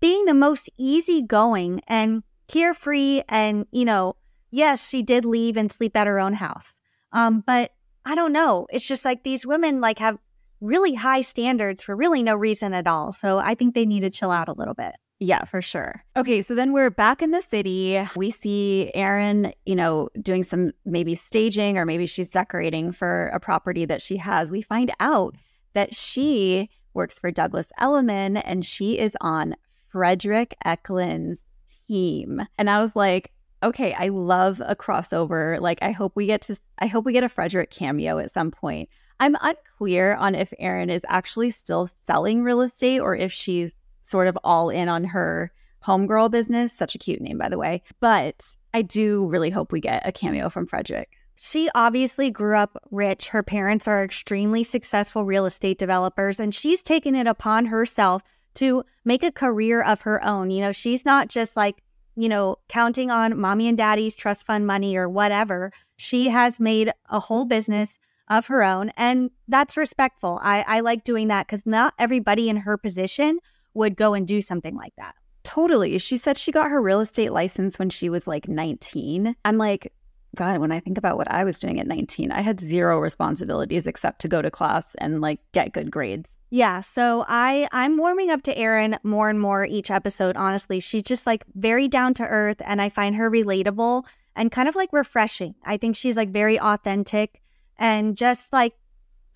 being 0.00 0.24
the 0.24 0.34
most 0.34 0.70
easygoing 0.78 1.80
and 1.86 2.22
carefree 2.48 3.22
and, 3.28 3.66
you 3.70 3.84
know, 3.84 4.16
yes, 4.50 4.88
she 4.88 5.02
did 5.02 5.24
leave 5.24 5.56
and 5.56 5.70
sleep 5.70 5.96
at 5.96 6.06
her 6.06 6.18
own 6.18 6.34
house. 6.34 6.74
Um, 7.12 7.42
but 7.46 7.72
I 8.04 8.14
don't 8.14 8.32
know. 8.32 8.66
It's 8.70 8.86
just 8.86 9.04
like 9.04 9.22
these 9.22 9.46
women 9.46 9.80
like 9.80 9.98
have 9.98 10.18
really 10.60 10.94
high 10.94 11.20
standards 11.20 11.82
for 11.82 11.94
really 11.96 12.22
no 12.22 12.34
reason 12.34 12.72
at 12.72 12.86
all. 12.86 13.12
So 13.12 13.38
I 13.38 13.54
think 13.54 13.74
they 13.74 13.86
need 13.86 14.00
to 14.00 14.10
chill 14.10 14.30
out 14.30 14.48
a 14.48 14.52
little 14.52 14.74
bit. 14.74 14.94
Yeah, 15.20 15.44
for 15.44 15.62
sure. 15.62 16.04
Okay, 16.16 16.42
so 16.42 16.54
then 16.54 16.72
we're 16.72 16.90
back 16.90 17.22
in 17.22 17.30
the 17.30 17.40
city. 17.40 18.02
We 18.16 18.30
see 18.30 18.90
Erin, 18.94 19.52
you 19.64 19.76
know, 19.76 20.08
doing 20.20 20.42
some 20.42 20.72
maybe 20.84 21.14
staging 21.14 21.78
or 21.78 21.86
maybe 21.86 22.06
she's 22.06 22.30
decorating 22.30 22.92
for 22.92 23.28
a 23.28 23.38
property 23.38 23.84
that 23.84 24.02
she 24.02 24.16
has. 24.16 24.50
We 24.50 24.60
find 24.60 24.92
out 25.00 25.36
that 25.72 25.94
she 25.94 26.68
works 26.94 27.18
for 27.18 27.30
Douglas 27.30 27.70
Elliman 27.78 28.36
and 28.36 28.66
she 28.66 28.98
is 28.98 29.16
on 29.20 29.54
Fredrik 29.88 30.54
Eklund's 30.64 31.44
team. 31.88 32.46
And 32.58 32.70
I 32.70 32.80
was 32.80 32.94
like, 32.94 33.32
okay, 33.62 33.94
I 33.94 34.08
love 34.08 34.60
a 34.64 34.76
crossover. 34.76 35.60
Like 35.60 35.82
I 35.82 35.90
hope 35.90 36.12
we 36.14 36.26
get 36.26 36.42
to 36.42 36.56
I 36.78 36.86
hope 36.86 37.04
we 37.04 37.12
get 37.12 37.24
a 37.24 37.28
Fredrik 37.28 37.70
cameo 37.70 38.18
at 38.18 38.30
some 38.30 38.50
point. 38.50 38.88
I'm 39.20 39.36
unclear 39.40 40.14
on 40.16 40.34
if 40.34 40.52
Erin 40.58 40.90
is 40.90 41.06
actually 41.08 41.50
still 41.50 41.86
selling 41.86 42.42
real 42.42 42.60
estate 42.60 43.00
or 43.00 43.14
if 43.14 43.32
she's 43.32 43.74
sort 44.02 44.26
of 44.26 44.38
all 44.44 44.70
in 44.70 44.88
on 44.88 45.04
her 45.04 45.52
homegirl 45.84 46.30
business. 46.30 46.72
Such 46.72 46.94
a 46.94 46.98
cute 46.98 47.20
name, 47.20 47.38
by 47.38 47.48
the 47.48 47.58
way. 47.58 47.82
But 48.00 48.56
I 48.74 48.82
do 48.82 49.26
really 49.26 49.50
hope 49.50 49.72
we 49.72 49.80
get 49.80 50.06
a 50.06 50.12
cameo 50.12 50.48
from 50.48 50.66
Fredrik. 50.66 51.06
She 51.36 51.68
obviously 51.74 52.30
grew 52.30 52.56
up 52.56 52.76
rich. 52.90 53.28
Her 53.28 53.42
parents 53.42 53.88
are 53.88 54.04
extremely 54.04 54.62
successful 54.62 55.24
real 55.24 55.46
estate 55.46 55.78
developers, 55.78 56.38
and 56.38 56.54
she's 56.54 56.82
taken 56.82 57.14
it 57.14 57.26
upon 57.26 57.66
herself 57.66 58.22
to 58.54 58.84
make 59.04 59.22
a 59.22 59.32
career 59.32 59.82
of 59.82 60.02
her 60.02 60.24
own. 60.24 60.50
You 60.50 60.60
know, 60.60 60.72
she's 60.72 61.04
not 61.04 61.28
just 61.28 61.56
like, 61.56 61.82
you 62.16 62.28
know, 62.28 62.56
counting 62.68 63.10
on 63.10 63.38
mommy 63.38 63.68
and 63.68 63.76
daddy's 63.76 64.16
trust 64.16 64.46
fund 64.46 64.66
money 64.66 64.96
or 64.96 65.08
whatever. 65.08 65.72
She 65.96 66.28
has 66.28 66.60
made 66.60 66.92
a 67.10 67.20
whole 67.20 67.44
business 67.44 67.98
of 68.28 68.46
her 68.46 68.62
own, 68.62 68.90
and 68.96 69.30
that's 69.48 69.76
respectful. 69.76 70.40
I, 70.42 70.64
I 70.66 70.80
like 70.80 71.04
doing 71.04 71.28
that 71.28 71.46
because 71.46 71.66
not 71.66 71.94
everybody 71.98 72.48
in 72.48 72.56
her 72.58 72.78
position 72.78 73.38
would 73.74 73.96
go 73.96 74.14
and 74.14 74.26
do 74.26 74.40
something 74.40 74.76
like 74.76 74.94
that. 74.96 75.14
Totally. 75.42 75.98
She 75.98 76.16
said 76.16 76.38
she 76.38 76.52
got 76.52 76.70
her 76.70 76.80
real 76.80 77.00
estate 77.00 77.32
license 77.32 77.78
when 77.78 77.90
she 77.90 78.08
was 78.08 78.26
like 78.26 78.48
19. 78.48 79.36
I'm 79.44 79.58
like, 79.58 79.92
God, 80.34 80.58
when 80.58 80.72
I 80.72 80.80
think 80.80 80.98
about 80.98 81.16
what 81.16 81.30
I 81.30 81.44
was 81.44 81.58
doing 81.58 81.80
at 81.80 81.86
19, 81.86 82.32
I 82.32 82.40
had 82.40 82.60
zero 82.60 82.98
responsibilities 82.98 83.86
except 83.86 84.20
to 84.22 84.28
go 84.28 84.42
to 84.42 84.50
class 84.50 84.94
and 84.96 85.20
like 85.20 85.40
get 85.52 85.72
good 85.72 85.90
grades. 85.90 86.36
Yeah, 86.50 86.80
so 86.82 87.24
I 87.26 87.68
I'm 87.72 87.96
warming 87.96 88.30
up 88.30 88.42
to 88.42 88.56
Erin 88.56 88.98
more 89.02 89.28
and 89.28 89.40
more 89.40 89.64
each 89.64 89.90
episode. 89.90 90.36
Honestly, 90.36 90.78
she's 90.80 91.02
just 91.02 91.26
like 91.26 91.44
very 91.54 91.88
down 91.88 92.14
to 92.14 92.24
earth, 92.24 92.62
and 92.64 92.80
I 92.80 92.88
find 92.88 93.16
her 93.16 93.30
relatable 93.30 94.06
and 94.36 94.52
kind 94.52 94.68
of 94.68 94.76
like 94.76 94.92
refreshing. 94.92 95.54
I 95.64 95.76
think 95.76 95.96
she's 95.96 96.16
like 96.16 96.30
very 96.30 96.60
authentic 96.60 97.40
and 97.76 98.16
just 98.16 98.52
like 98.52 98.74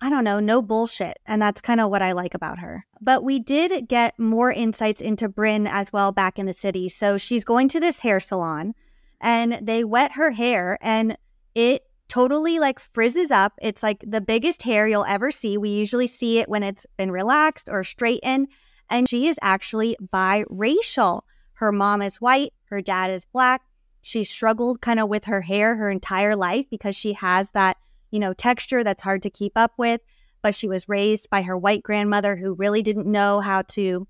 I 0.01 0.09
don't 0.09 0.23
know, 0.23 0.39
no 0.39 0.61
bullshit. 0.61 1.19
And 1.25 1.41
that's 1.41 1.59
kind 1.59 1.81
of 1.81 1.89
what 1.89 2.01
I 2.01 2.13
like 2.13 2.33
about 2.33 2.59
her. 2.59 2.85
But 3.01 3.23
we 3.23 3.37
did 3.37 3.89
get 3.89 4.17
more 4.17 4.51
insights 4.51 5.01
into 5.01 5.27
Brynn 5.27 5.67
as 5.69 5.91
well 5.91 6.13
back 6.13 6.39
in 6.39 6.45
the 6.45 6.53
city. 6.53 6.87
So 6.87 7.17
she's 7.17 7.43
going 7.43 7.67
to 7.69 7.81
this 7.81 7.99
hair 7.99 8.21
salon 8.21 8.75
and 9.21 9.59
they 9.61 9.83
wet 9.83 10.13
her 10.13 10.31
hair 10.31 10.77
and 10.81 11.17
it 11.55 11.83
totally 12.07 12.59
like 12.59 12.79
frizzes 12.79 13.31
up. 13.31 13.53
It's 13.61 13.83
like 13.83 14.03
the 14.05 14.21
biggest 14.21 14.63
hair 14.63 14.87
you'll 14.87 15.05
ever 15.05 15.31
see. 15.31 15.57
We 15.57 15.69
usually 15.69 16.07
see 16.07 16.39
it 16.39 16.49
when 16.49 16.63
it's 16.63 16.85
been 16.97 17.11
relaxed 17.11 17.69
or 17.69 17.83
straightened. 17.83 18.47
And 18.89 19.07
she 19.07 19.27
is 19.27 19.37
actually 19.41 19.95
biracial. 20.01 21.21
Her 21.53 21.71
mom 21.71 22.01
is 22.01 22.19
white, 22.19 22.53
her 22.65 22.81
dad 22.81 23.11
is 23.11 23.25
black. 23.25 23.61
She 24.01 24.23
struggled 24.23 24.81
kind 24.81 24.99
of 24.99 25.09
with 25.09 25.25
her 25.25 25.41
hair 25.41 25.75
her 25.75 25.91
entire 25.91 26.35
life 26.35 26.65
because 26.69 26.95
she 26.95 27.13
has 27.13 27.51
that, 27.51 27.77
you 28.11 28.19
know, 28.19 28.33
texture 28.33 28.83
that's 28.83 29.03
hard 29.03 29.21
to 29.23 29.29
keep 29.29 29.53
up 29.55 29.73
with. 29.77 30.01
But 30.41 30.55
she 30.55 30.67
was 30.67 30.89
raised 30.89 31.29
by 31.29 31.41
her 31.43 31.57
white 31.57 31.83
grandmother 31.83 32.37
who 32.37 32.53
really 32.53 32.81
didn't 32.81 33.05
know 33.05 33.41
how 33.41 33.63
to 33.73 34.07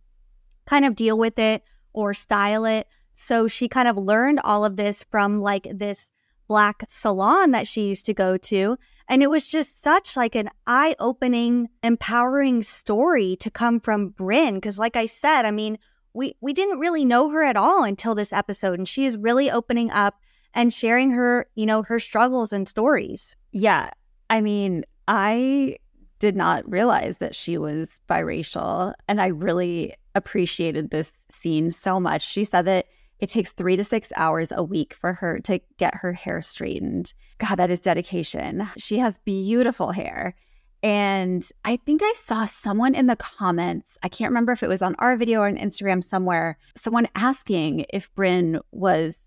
kind 0.66 0.86
of 0.86 0.96
deal 0.96 1.18
with 1.18 1.40
it 1.40 1.64
or 1.92 2.14
style 2.14 2.66
it. 2.66 2.88
So 3.22 3.50
she 3.50 3.68
kind 3.68 3.90
of 3.90 3.98
learned 3.98 4.40
all 4.46 4.64
of 4.64 4.78
this 4.78 5.04
from 5.04 5.42
like 5.42 5.68
this 5.74 6.10
black 6.48 6.86
salon 6.88 7.52
that 7.52 7.68
she 7.68 7.90
used 7.90 8.06
to 8.06 8.14
go 8.14 8.38
to 8.38 8.78
and 9.08 9.22
it 9.22 9.30
was 9.30 9.48
just 9.48 9.84
such 9.84 10.18
like 10.18 10.34
an 10.36 10.50
eye-opening 10.66 11.68
empowering 11.84 12.64
story 12.64 13.36
to 13.36 13.52
come 13.52 13.80
from 13.80 14.12
Brynn 14.14 14.56
because 14.56 14.80
like 14.80 14.96
I 14.96 15.06
said 15.06 15.46
I 15.46 15.52
mean 15.52 15.78
we 16.14 16.36
we 16.42 16.54
didn't 16.54 16.80
really 16.80 17.06
know 17.06 17.30
her 17.30 17.44
at 17.44 17.56
all 17.56 17.84
until 17.84 18.16
this 18.16 18.34
episode 18.34 18.80
and 18.80 18.88
she 18.88 19.06
is 19.06 19.16
really 19.16 19.52
opening 19.52 19.92
up 19.92 20.16
and 20.56 20.74
sharing 20.74 21.12
her 21.12 21.48
you 21.54 21.68
know 21.68 21.84
her 21.84 22.00
struggles 22.00 22.52
and 22.52 22.68
stories 22.68 23.36
Yeah. 23.52 23.92
I 24.32 24.42
mean, 24.42 24.86
I 25.08 25.78
did 26.20 26.36
not 26.36 26.70
realize 26.70 27.18
that 27.18 27.36
she 27.36 27.58
was 27.58 28.00
biracial 28.10 28.94
and 29.08 29.22
I 29.22 29.28
really 29.28 29.94
appreciated 30.16 30.90
this 30.90 31.14
scene 31.30 31.72
so 31.72 32.00
much. 32.00 32.22
She 32.22 32.44
said 32.44 32.66
that 32.66 32.86
it 33.20 33.30
takes 33.30 33.52
three 33.52 33.76
to 33.76 33.84
six 33.84 34.12
hours 34.16 34.52
a 34.52 34.64
week 34.64 34.94
for 34.94 35.14
her 35.14 35.40
to 35.42 35.60
get 35.78 35.96
her 35.96 36.14
hair 36.14 36.42
straightened. 36.42 37.14
God, 37.38 37.56
that 37.56 37.70
is 37.70 37.80
dedication. 37.80 38.68
She 38.78 38.98
has 39.00 39.18
beautiful 39.20 39.92
hair. 39.92 40.36
And 40.82 41.48
I 41.66 41.76
think 41.76 42.02
I 42.02 42.14
saw 42.16 42.46
someone 42.46 42.96
in 42.96 43.08
the 43.08 43.18
comments, 43.18 43.98
I 44.02 44.08
can't 44.08 44.32
remember 44.32 44.54
if 44.54 44.64
it 44.64 44.70
was 44.70 44.82
on 44.82 44.96
our 45.00 45.18
video 45.18 45.42
or 45.42 45.48
on 45.48 45.58
Instagram 45.58 46.02
somewhere, 46.02 46.58
someone 46.76 47.10
asking 47.16 47.86
if 47.90 48.14
Brynn 48.16 48.62
was, 48.72 49.18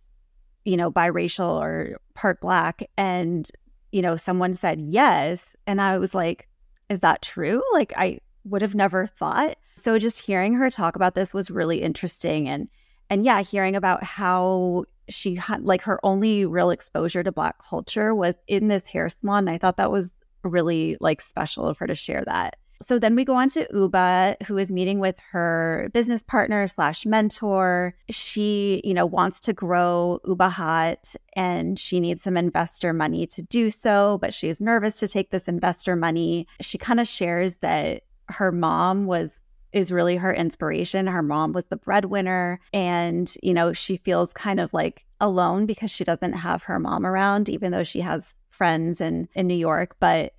you 0.65 0.79
know, 0.79 0.91
biracial 0.91 1.61
or 1.63 1.99
part 2.15 2.41
black. 2.41 2.83
And 2.97 3.51
you 3.93 4.03
know, 4.03 4.17
someone 4.17 4.55
said 4.55 4.81
yes. 4.81 5.55
And 5.67 5.81
I 5.81 5.99
was 5.99 6.15
like, 6.15 6.49
is 6.89 7.01
that 7.01 7.23
true? 7.23 7.63
Like, 7.75 7.93
I 7.97 8.19
would 8.45 8.63
have 8.63 8.75
never 8.75 9.07
thought. 9.07 9.57
So 9.77 9.99
just 9.99 10.21
hearing 10.21 10.55
her 10.55 10.71
talk 10.71 10.97
about 10.97 11.15
this 11.15 11.33
was 11.33 11.51
really 11.51 11.83
interesting. 11.83 12.49
And, 12.49 12.69
and 13.12 13.26
yeah, 13.26 13.42
hearing 13.42 13.76
about 13.76 14.02
how 14.02 14.85
she 15.07 15.35
had 15.35 15.64
like 15.64 15.83
her 15.83 16.00
only 16.02 16.47
real 16.47 16.71
exposure 16.71 17.23
to 17.23 17.31
Black 17.31 17.62
culture 17.62 18.14
was 18.14 18.37
in 18.49 18.69
this 18.69 18.87
hair 18.87 19.07
salon. 19.11 19.49
I 19.49 19.59
thought 19.59 19.76
that 19.76 19.92
was 19.92 20.14
really 20.45 20.97
like 20.99 21.21
special 21.21 21.69
of 21.69 21.76
her 21.76 21.87
to 21.87 21.95
share 21.95 22.25
that. 22.25 22.57
So 22.81 22.99
then 22.99 23.14
we 23.14 23.26
go 23.26 23.35
on 23.35 23.50
to 23.50 23.66
Ubah, 23.66 24.42
who 24.45 24.57
is 24.57 24.73
meeting 24.73 24.99
with 24.99 25.16
her 25.31 25.90
business 25.92 26.23
partner 26.23 26.66
slash 26.66 27.04
mentor. 27.04 27.95
She, 28.09 28.81
you 28.83 28.95
know, 28.95 29.04
wants 29.04 29.40
to 29.40 29.52
grow 29.52 30.19
Ubah 30.25 30.50
Hot 30.50 31.14
and 31.37 31.78
she 31.78 32.00
needs 32.00 32.23
some 32.23 32.38
investor 32.38 32.95
money 32.95 33.26
to 33.26 33.42
do 33.42 33.69
so, 33.69 34.16
but 34.23 34.33
she's 34.33 34.59
nervous 34.59 34.99
to 35.00 35.07
take 35.07 35.28
this 35.28 35.49
investor 35.49 35.97
money. 35.97 36.47
She 36.62 36.78
kind 36.78 36.99
of 36.99 37.07
shares 37.07 37.57
that 37.57 38.04
her 38.31 38.50
mom 38.50 39.04
was 39.04 39.33
is 39.73 39.93
really 39.93 40.17
her 40.17 40.33
inspiration. 40.33 41.07
Her 41.07 41.23
mom 41.23 41.52
was 41.52 41.64
the 41.67 41.76
breadwinner 41.76 42.61
and, 42.73 43.33
you 43.43 43.55
know, 43.55 43.73
she 43.73 43.97
feels 43.97 44.33
kind 44.33 44.61
of 44.61 44.73
like 44.75 45.05
alone 45.21 45.67
because 45.67 45.91
she 45.91 46.05
doesn't 46.05 46.33
have 46.33 46.64
her 46.64 46.79
mom 46.79 47.07
around 47.07 47.49
even 47.49 47.73
though 47.73 47.85
she 47.85 48.00
has 48.00 48.35
friends 48.50 49.00
in 49.00 49.29
in 49.35 49.47
New 49.47 49.55
York, 49.55 49.97
but 50.00 50.35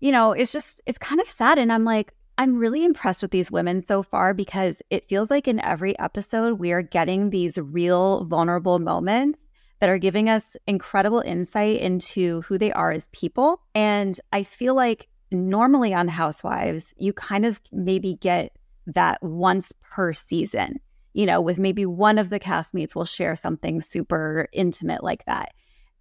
you 0.00 0.12
know, 0.12 0.32
it's 0.32 0.52
just, 0.52 0.80
it's 0.86 0.98
kind 0.98 1.20
of 1.20 1.28
sad. 1.28 1.58
And 1.58 1.72
I'm 1.72 1.84
like, 1.84 2.12
I'm 2.38 2.56
really 2.56 2.84
impressed 2.84 3.22
with 3.22 3.30
these 3.30 3.50
women 3.50 3.84
so 3.84 4.02
far 4.02 4.34
because 4.34 4.82
it 4.90 5.08
feels 5.08 5.30
like 5.30 5.48
in 5.48 5.58
every 5.60 5.98
episode, 5.98 6.58
we 6.58 6.72
are 6.72 6.82
getting 6.82 7.30
these 7.30 7.56
real 7.56 8.24
vulnerable 8.24 8.78
moments 8.78 9.46
that 9.80 9.88
are 9.88 9.98
giving 9.98 10.28
us 10.28 10.56
incredible 10.66 11.20
insight 11.20 11.80
into 11.80 12.42
who 12.42 12.58
they 12.58 12.72
are 12.72 12.92
as 12.92 13.08
people. 13.12 13.62
And 13.74 14.18
I 14.32 14.42
feel 14.42 14.74
like 14.74 15.08
normally 15.30 15.92
on 15.94 16.08
Housewives, 16.08 16.94
you 16.98 17.12
kind 17.12 17.44
of 17.44 17.60
maybe 17.72 18.14
get 18.14 18.56
that 18.86 19.22
once 19.22 19.72
per 19.80 20.12
season, 20.12 20.78
you 21.12 21.26
know, 21.26 21.40
with 21.40 21.58
maybe 21.58 21.86
one 21.86 22.18
of 22.18 22.30
the 22.30 22.40
castmates 22.40 22.94
will 22.94 23.04
share 23.04 23.34
something 23.34 23.80
super 23.80 24.48
intimate 24.52 25.02
like 25.02 25.24
that. 25.26 25.52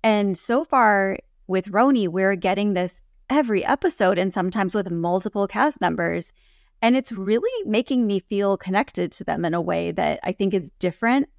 And 0.04 0.38
so 0.38 0.64
far 0.64 1.18
with 1.48 1.72
RHONY, 1.72 2.08
we're 2.08 2.36
getting 2.36 2.74
this 2.74 3.02
every 3.30 3.66
episode 3.66 4.18
and 4.18 4.32
sometimes 4.32 4.76
with 4.76 4.92
multiple 4.92 5.48
cast 5.48 5.82
members. 5.82 6.32
And 6.82 6.96
it's 6.96 7.12
really 7.12 7.68
making 7.68 8.06
me 8.06 8.20
feel 8.20 8.58
connected 8.58 9.12
to 9.14 9.24
them 9.24 9.46
in 9.46 9.54
a 9.54 9.62
way 9.62 9.92
that 9.92 10.20
I 10.24 10.32
think 10.32 10.54
is 10.54 10.70
different 10.78 11.30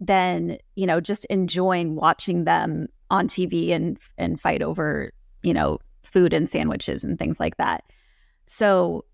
than, 0.00 0.58
you 0.74 0.86
know, 0.86 1.00
just 1.00 1.24
enjoying 1.26 1.94
watching 1.94 2.44
them 2.44 2.88
on 3.10 3.28
TV 3.28 3.70
and 3.70 3.98
and 4.18 4.40
fight 4.40 4.62
over, 4.62 5.12
you 5.42 5.54
know, 5.54 5.78
food 6.06 6.32
and 6.32 6.48
sandwiches 6.48 7.04
and 7.04 7.18
things 7.18 7.40
like 7.40 7.56
that. 7.56 7.84
So, 8.46 9.04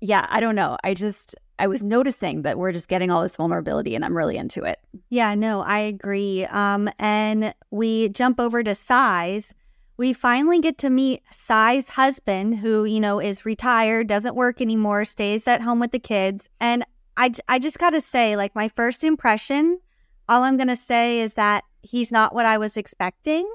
yeah, 0.00 0.26
I 0.30 0.40
don't 0.40 0.54
know. 0.54 0.76
I 0.84 0.94
just 0.94 1.34
I 1.58 1.66
was 1.66 1.82
noticing 1.82 2.42
that 2.42 2.58
we're 2.58 2.72
just 2.72 2.88
getting 2.88 3.10
all 3.10 3.22
this 3.22 3.36
vulnerability 3.36 3.94
and 3.94 4.04
I'm 4.04 4.16
really 4.16 4.36
into 4.36 4.62
it. 4.62 4.78
Yeah, 5.08 5.34
no, 5.34 5.60
I 5.60 5.80
agree. 5.80 6.44
Um 6.46 6.88
and 6.98 7.54
we 7.70 8.10
jump 8.10 8.40
over 8.40 8.62
to 8.62 8.74
Sai's 8.74 9.54
we 9.96 10.12
finally 10.12 10.60
get 10.60 10.78
to 10.78 10.90
meet 10.90 11.22
Sai's 11.30 11.88
husband, 11.90 12.58
who, 12.58 12.84
you 12.84 13.00
know, 13.00 13.18
is 13.20 13.46
retired, 13.46 14.06
doesn't 14.06 14.36
work 14.36 14.60
anymore, 14.60 15.04
stays 15.04 15.48
at 15.48 15.62
home 15.62 15.80
with 15.80 15.92
the 15.92 15.98
kids. 15.98 16.48
And 16.60 16.84
I, 17.16 17.32
I 17.48 17.58
just 17.58 17.78
got 17.78 17.90
to 17.90 18.00
say, 18.00 18.36
like, 18.36 18.54
my 18.54 18.68
first 18.68 19.04
impression, 19.04 19.80
all 20.28 20.42
I'm 20.42 20.58
going 20.58 20.68
to 20.68 20.76
say 20.76 21.20
is 21.20 21.34
that 21.34 21.64
he's 21.80 22.12
not 22.12 22.34
what 22.34 22.44
I 22.44 22.58
was 22.58 22.76
expecting. 22.76 23.50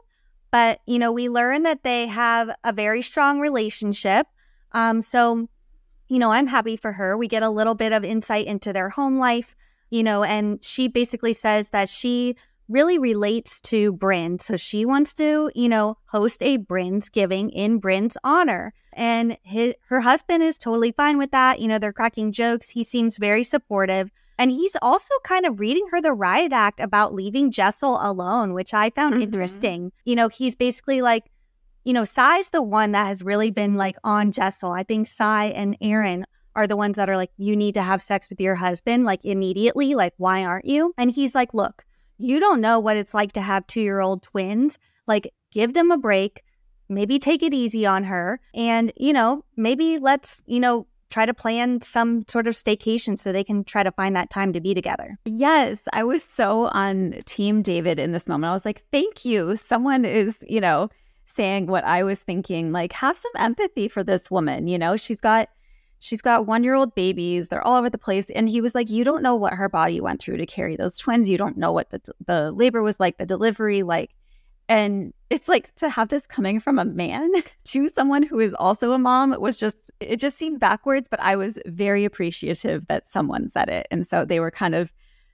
But, 0.51 0.81
you 0.85 0.99
know, 0.99 1.11
we 1.11 1.29
learn 1.29 1.63
that 1.63 1.83
they 1.83 2.07
have 2.07 2.51
a 2.63 2.73
very 2.73 3.01
strong 3.01 3.39
relationship. 3.39 4.27
Um, 4.73 5.01
so, 5.01 5.47
you 6.09 6.19
know, 6.19 6.31
I'm 6.31 6.47
happy 6.47 6.75
for 6.75 6.91
her. 6.91 7.17
We 7.17 7.27
get 7.27 7.43
a 7.43 7.49
little 7.49 7.75
bit 7.75 7.93
of 7.93 8.03
insight 8.03 8.47
into 8.47 8.73
their 8.73 8.89
home 8.89 9.17
life, 9.17 9.55
you 9.89 10.03
know, 10.03 10.23
and 10.23 10.63
she 10.63 10.89
basically 10.89 11.33
says 11.33 11.69
that 11.69 11.87
she 11.87 12.35
really 12.67 12.97
relates 12.97 13.59
to 13.61 13.93
Brynn. 13.93 14.41
So 14.41 14.57
she 14.57 14.85
wants 14.85 15.13
to, 15.15 15.51
you 15.53 15.69
know, 15.69 15.97
host 16.05 16.41
a 16.41 16.57
Brynn's 16.57 17.09
giving 17.09 17.49
in 17.49 17.79
Brynn's 17.79 18.17
honor. 18.23 18.73
And 18.93 19.37
his, 19.43 19.75
her 19.87 20.01
husband 20.01 20.43
is 20.43 20.57
totally 20.57 20.91
fine 20.91 21.17
with 21.17 21.31
that. 21.31 21.59
You 21.59 21.67
know, 21.67 21.79
they're 21.79 21.93
cracking 21.93 22.31
jokes. 22.31 22.69
He 22.69 22.83
seems 22.83 23.17
very 23.17 23.43
supportive. 23.43 24.11
And 24.41 24.49
he's 24.49 24.75
also 24.81 25.13
kind 25.23 25.45
of 25.45 25.59
reading 25.59 25.85
her 25.91 26.01
the 26.01 26.13
riot 26.13 26.51
act 26.51 26.79
about 26.79 27.13
leaving 27.13 27.51
Jessel 27.51 27.99
alone, 28.01 28.55
which 28.55 28.73
I 28.73 28.89
found 28.89 29.13
mm-hmm. 29.13 29.21
interesting. 29.21 29.91
You 30.03 30.15
know, 30.15 30.29
he's 30.29 30.55
basically 30.55 31.03
like, 31.03 31.25
you 31.83 31.93
know, 31.93 32.03
Sai's 32.03 32.49
the 32.49 32.63
one 32.63 32.93
that 32.93 33.05
has 33.05 33.21
really 33.21 33.51
been 33.51 33.75
like 33.75 33.97
on 34.03 34.31
Jessel. 34.31 34.71
I 34.71 34.81
think 34.81 35.07
Sai 35.07 35.49
and 35.49 35.77
Erin 35.79 36.25
are 36.55 36.65
the 36.65 36.75
ones 36.75 36.95
that 36.95 37.07
are 37.07 37.17
like, 37.17 37.29
you 37.37 37.55
need 37.55 37.75
to 37.75 37.83
have 37.83 38.01
sex 38.01 38.31
with 38.31 38.41
your 38.41 38.55
husband, 38.55 39.05
like 39.05 39.19
immediately. 39.23 39.93
Like, 39.93 40.15
why 40.17 40.43
aren't 40.43 40.65
you? 40.65 40.91
And 40.97 41.11
he's 41.11 41.35
like, 41.35 41.53
look, 41.53 41.85
you 42.17 42.39
don't 42.39 42.61
know 42.61 42.79
what 42.79 42.97
it's 42.97 43.13
like 43.13 43.33
to 43.33 43.41
have 43.41 43.67
two 43.67 43.81
year 43.81 43.99
old 43.99 44.23
twins. 44.23 44.79
Like, 45.05 45.31
give 45.51 45.75
them 45.75 45.91
a 45.91 45.99
break, 45.99 46.41
maybe 46.89 47.19
take 47.19 47.43
it 47.43 47.53
easy 47.53 47.85
on 47.85 48.05
her. 48.05 48.39
And, 48.55 48.91
you 48.97 49.13
know, 49.13 49.45
maybe 49.55 49.99
let's, 49.99 50.41
you 50.47 50.59
know, 50.59 50.87
try 51.11 51.25
to 51.25 51.33
plan 51.33 51.81
some 51.81 52.23
sort 52.27 52.47
of 52.47 52.55
staycation 52.55 53.19
so 53.19 53.31
they 53.31 53.43
can 53.43 53.63
try 53.63 53.83
to 53.83 53.91
find 53.91 54.15
that 54.15 54.29
time 54.29 54.53
to 54.53 54.61
be 54.61 54.73
together. 54.73 55.17
Yes, 55.25 55.87
I 55.93 56.03
was 56.03 56.23
so 56.23 56.67
on 56.67 57.15
team 57.25 57.61
David 57.61 57.99
in 57.99 58.11
this 58.11 58.27
moment. 58.27 58.49
I 58.49 58.53
was 58.53 58.65
like, 58.65 58.83
thank 58.91 59.25
you. 59.25 59.55
Someone 59.55 60.05
is, 60.05 60.43
you 60.47 60.61
know, 60.61 60.89
saying 61.25 61.67
what 61.67 61.83
I 61.83 62.03
was 62.03 62.19
thinking. 62.19 62.71
Like, 62.71 62.93
have 62.93 63.17
some 63.17 63.31
empathy 63.37 63.87
for 63.87 64.03
this 64.03 64.31
woman. 64.31 64.67
You 64.67 64.79
know, 64.79 64.97
she's 64.97 65.21
got 65.21 65.49
She's 66.03 66.21
got 66.21 66.47
one 66.47 66.63
year 66.63 66.73
old 66.73 66.95
babies. 66.95 67.47
They're 67.47 67.65
all 67.65 67.77
over 67.77 67.89
the 67.89 67.97
place. 67.99 68.31
And 68.31 68.49
he 68.49 68.59
was 68.59 68.73
like, 68.73 68.89
You 68.89 69.03
don't 69.03 69.21
know 69.21 69.35
what 69.35 69.53
her 69.53 69.69
body 69.69 70.01
went 70.01 70.19
through 70.19 70.37
to 70.37 70.47
carry 70.47 70.75
those 70.75 70.97
twins. 70.97 71.29
You 71.29 71.37
don't 71.37 71.57
know 71.57 71.71
what 71.71 71.91
the, 71.91 72.01
the 72.25 72.51
labor 72.51 72.81
was 72.81 72.99
like, 72.99 73.19
the 73.19 73.25
delivery, 73.25 73.83
like. 73.83 74.09
And 74.67 75.13
it's 75.29 75.47
like 75.47 75.73
to 75.75 75.89
have 75.89 76.09
this 76.09 76.25
coming 76.25 76.59
from 76.59 76.79
a 76.79 76.85
man 76.85 77.31
to 77.65 77.87
someone 77.87 78.23
who 78.23 78.39
is 78.39 78.55
also 78.55 78.93
a 78.93 78.99
mom 78.99 79.39
was 79.39 79.55
just, 79.55 79.90
it 80.01 80.17
just 80.17 80.37
seemed 80.37 80.59
backwards. 80.59 81.07
But 81.09 81.19
I 81.21 81.35
was 81.35 81.59
very 81.65 82.05
appreciative 82.05 82.87
that 82.87 83.07
someone 83.07 83.49
said 83.49 83.69
it. 83.69 83.87
And 83.91 84.05
so 84.05 84.25
they 84.25 84.39
were 84.39 84.51
kind 84.51 84.75
of, 84.75 84.93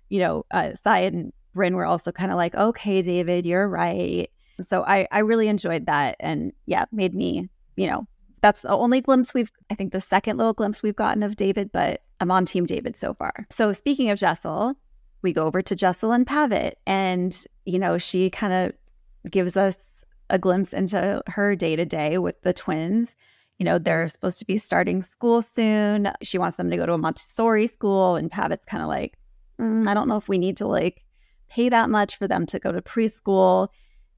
you 0.09 0.19
know, 0.19 0.45
uh, 0.51 0.71
and 0.85 1.33
Brynn 1.55 1.73
were 1.73 1.85
also 1.85 2.11
kind 2.11 2.31
of 2.31 2.37
like, 2.37 2.55
Okay, 2.55 3.01
David, 3.01 3.45
you're 3.45 3.67
right. 3.67 4.29
So 4.61 4.83
I, 4.83 5.07
I 5.11 5.19
really 5.19 5.47
enjoyed 5.47 5.85
that. 5.85 6.15
And 6.19 6.53
yeah, 6.65 6.85
made 6.91 7.13
me, 7.13 7.49
you 7.75 7.87
know, 7.87 8.07
that's 8.41 8.61
the 8.61 8.69
only 8.69 9.01
glimpse 9.01 9.33
we've, 9.33 9.51
I 9.69 9.75
think, 9.75 9.91
the 9.91 10.01
second 10.01 10.37
little 10.37 10.53
glimpse 10.53 10.83
we've 10.83 10.95
gotten 10.95 11.23
of 11.23 11.35
David, 11.35 11.71
but 11.71 12.01
I'm 12.19 12.31
on 12.31 12.45
Team 12.45 12.65
David 12.65 12.97
so 12.97 13.13
far. 13.13 13.47
So 13.49 13.73
speaking 13.73 14.09
of 14.09 14.19
Jessel, 14.19 14.75
we 15.21 15.33
go 15.33 15.45
over 15.45 15.61
to 15.61 15.75
Jessel 15.75 16.11
and 16.11 16.25
Pavit, 16.25 16.77
and, 16.85 17.35
you 17.65 17.79
know, 17.79 17.97
she 17.97 18.29
kind 18.29 18.53
of 18.53 19.31
gives 19.31 19.57
us 19.57 20.05
a 20.29 20.37
glimpse 20.37 20.73
into 20.73 21.21
her 21.27 21.55
day 21.55 21.75
to 21.75 21.85
day 21.85 22.17
with 22.17 22.41
the 22.41 22.53
twins. 22.53 23.15
You 23.57 23.65
know, 23.65 23.79
they're 23.79 24.07
supposed 24.07 24.39
to 24.39 24.45
be 24.45 24.57
starting 24.57 25.01
school 25.01 25.41
soon. 25.41 26.11
She 26.21 26.37
wants 26.37 26.57
them 26.57 26.69
to 26.69 26.77
go 26.77 26.85
to 26.85 26.93
a 26.93 26.97
Montessori 26.97 27.67
school, 27.67 28.15
and 28.15 28.31
Pavit's 28.31 28.65
kind 28.65 28.83
of 28.83 28.89
like, 28.89 29.17
mm, 29.59 29.87
I 29.87 29.93
don't 29.93 30.07
know 30.07 30.17
if 30.17 30.29
we 30.29 30.37
need 30.37 30.57
to 30.57 30.67
like 30.67 31.03
pay 31.49 31.69
that 31.69 31.89
much 31.89 32.17
for 32.17 32.27
them 32.27 32.45
to 32.47 32.59
go 32.59 32.71
to 32.71 32.81
preschool. 32.81 33.69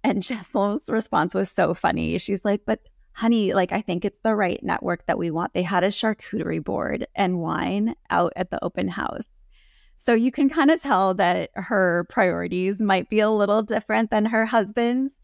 And 0.04 0.22
Jessel's 0.24 0.90
response 0.90 1.34
was 1.34 1.50
so 1.50 1.74
funny. 1.74 2.18
She's 2.18 2.44
like, 2.44 2.62
but 2.66 2.82
honey, 3.14 3.54
like, 3.54 3.72
I 3.72 3.82
think 3.82 4.06
it's 4.06 4.22
the 4.22 4.36
right 4.36 4.64
network 4.64 5.06
that 5.08 5.18
we 5.18 5.32
want. 5.32 5.54
They 5.54 5.64
had 5.64 5.84
a 5.84 5.90
charcuterie 5.90 6.64
board 6.64 7.06
and 7.16 7.40
wine 7.40 7.96
out 8.10 8.34
at 8.36 8.50
the 8.50 8.64
open 8.64 8.88
house. 8.88 9.28
So 9.98 10.14
you 10.14 10.32
can 10.32 10.50
kind 10.50 10.72
of 10.72 10.82
tell 10.82 11.14
that 11.16 11.50
her 11.56 12.06
priorities 12.10 12.80
might 12.80 13.10
be 13.10 13.20
a 13.20 13.30
little 13.30 13.62
different 13.62 14.12
than 14.12 14.26
her 14.26 14.46
husband's. 14.46 15.19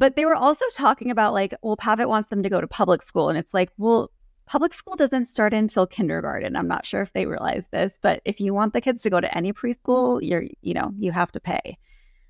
But 0.00 0.16
they 0.16 0.24
were 0.24 0.34
also 0.34 0.64
talking 0.72 1.10
about, 1.10 1.34
like, 1.34 1.54
well, 1.60 1.76
Pavit 1.76 2.08
wants 2.08 2.30
them 2.30 2.42
to 2.42 2.48
go 2.48 2.58
to 2.58 2.66
public 2.66 3.02
school. 3.02 3.28
And 3.28 3.36
it's 3.36 3.52
like, 3.52 3.70
well, 3.76 4.10
public 4.46 4.72
school 4.72 4.96
doesn't 4.96 5.26
start 5.26 5.52
until 5.52 5.86
kindergarten. 5.86 6.56
I'm 6.56 6.66
not 6.66 6.86
sure 6.86 7.02
if 7.02 7.12
they 7.12 7.26
realize 7.26 7.68
this, 7.68 7.98
but 8.00 8.22
if 8.24 8.40
you 8.40 8.54
want 8.54 8.72
the 8.72 8.80
kids 8.80 9.02
to 9.02 9.10
go 9.10 9.20
to 9.20 9.36
any 9.36 9.52
preschool, 9.52 10.18
you're, 10.22 10.46
you 10.62 10.72
know, 10.72 10.90
you 10.96 11.12
have 11.12 11.30
to 11.32 11.40
pay. 11.40 11.76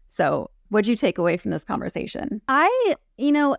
So, 0.08 0.50
what'd 0.70 0.88
you 0.88 0.96
take 0.96 1.16
away 1.16 1.36
from 1.36 1.52
this 1.52 1.62
conversation? 1.62 2.42
I, 2.48 2.96
you 3.16 3.30
know, 3.30 3.56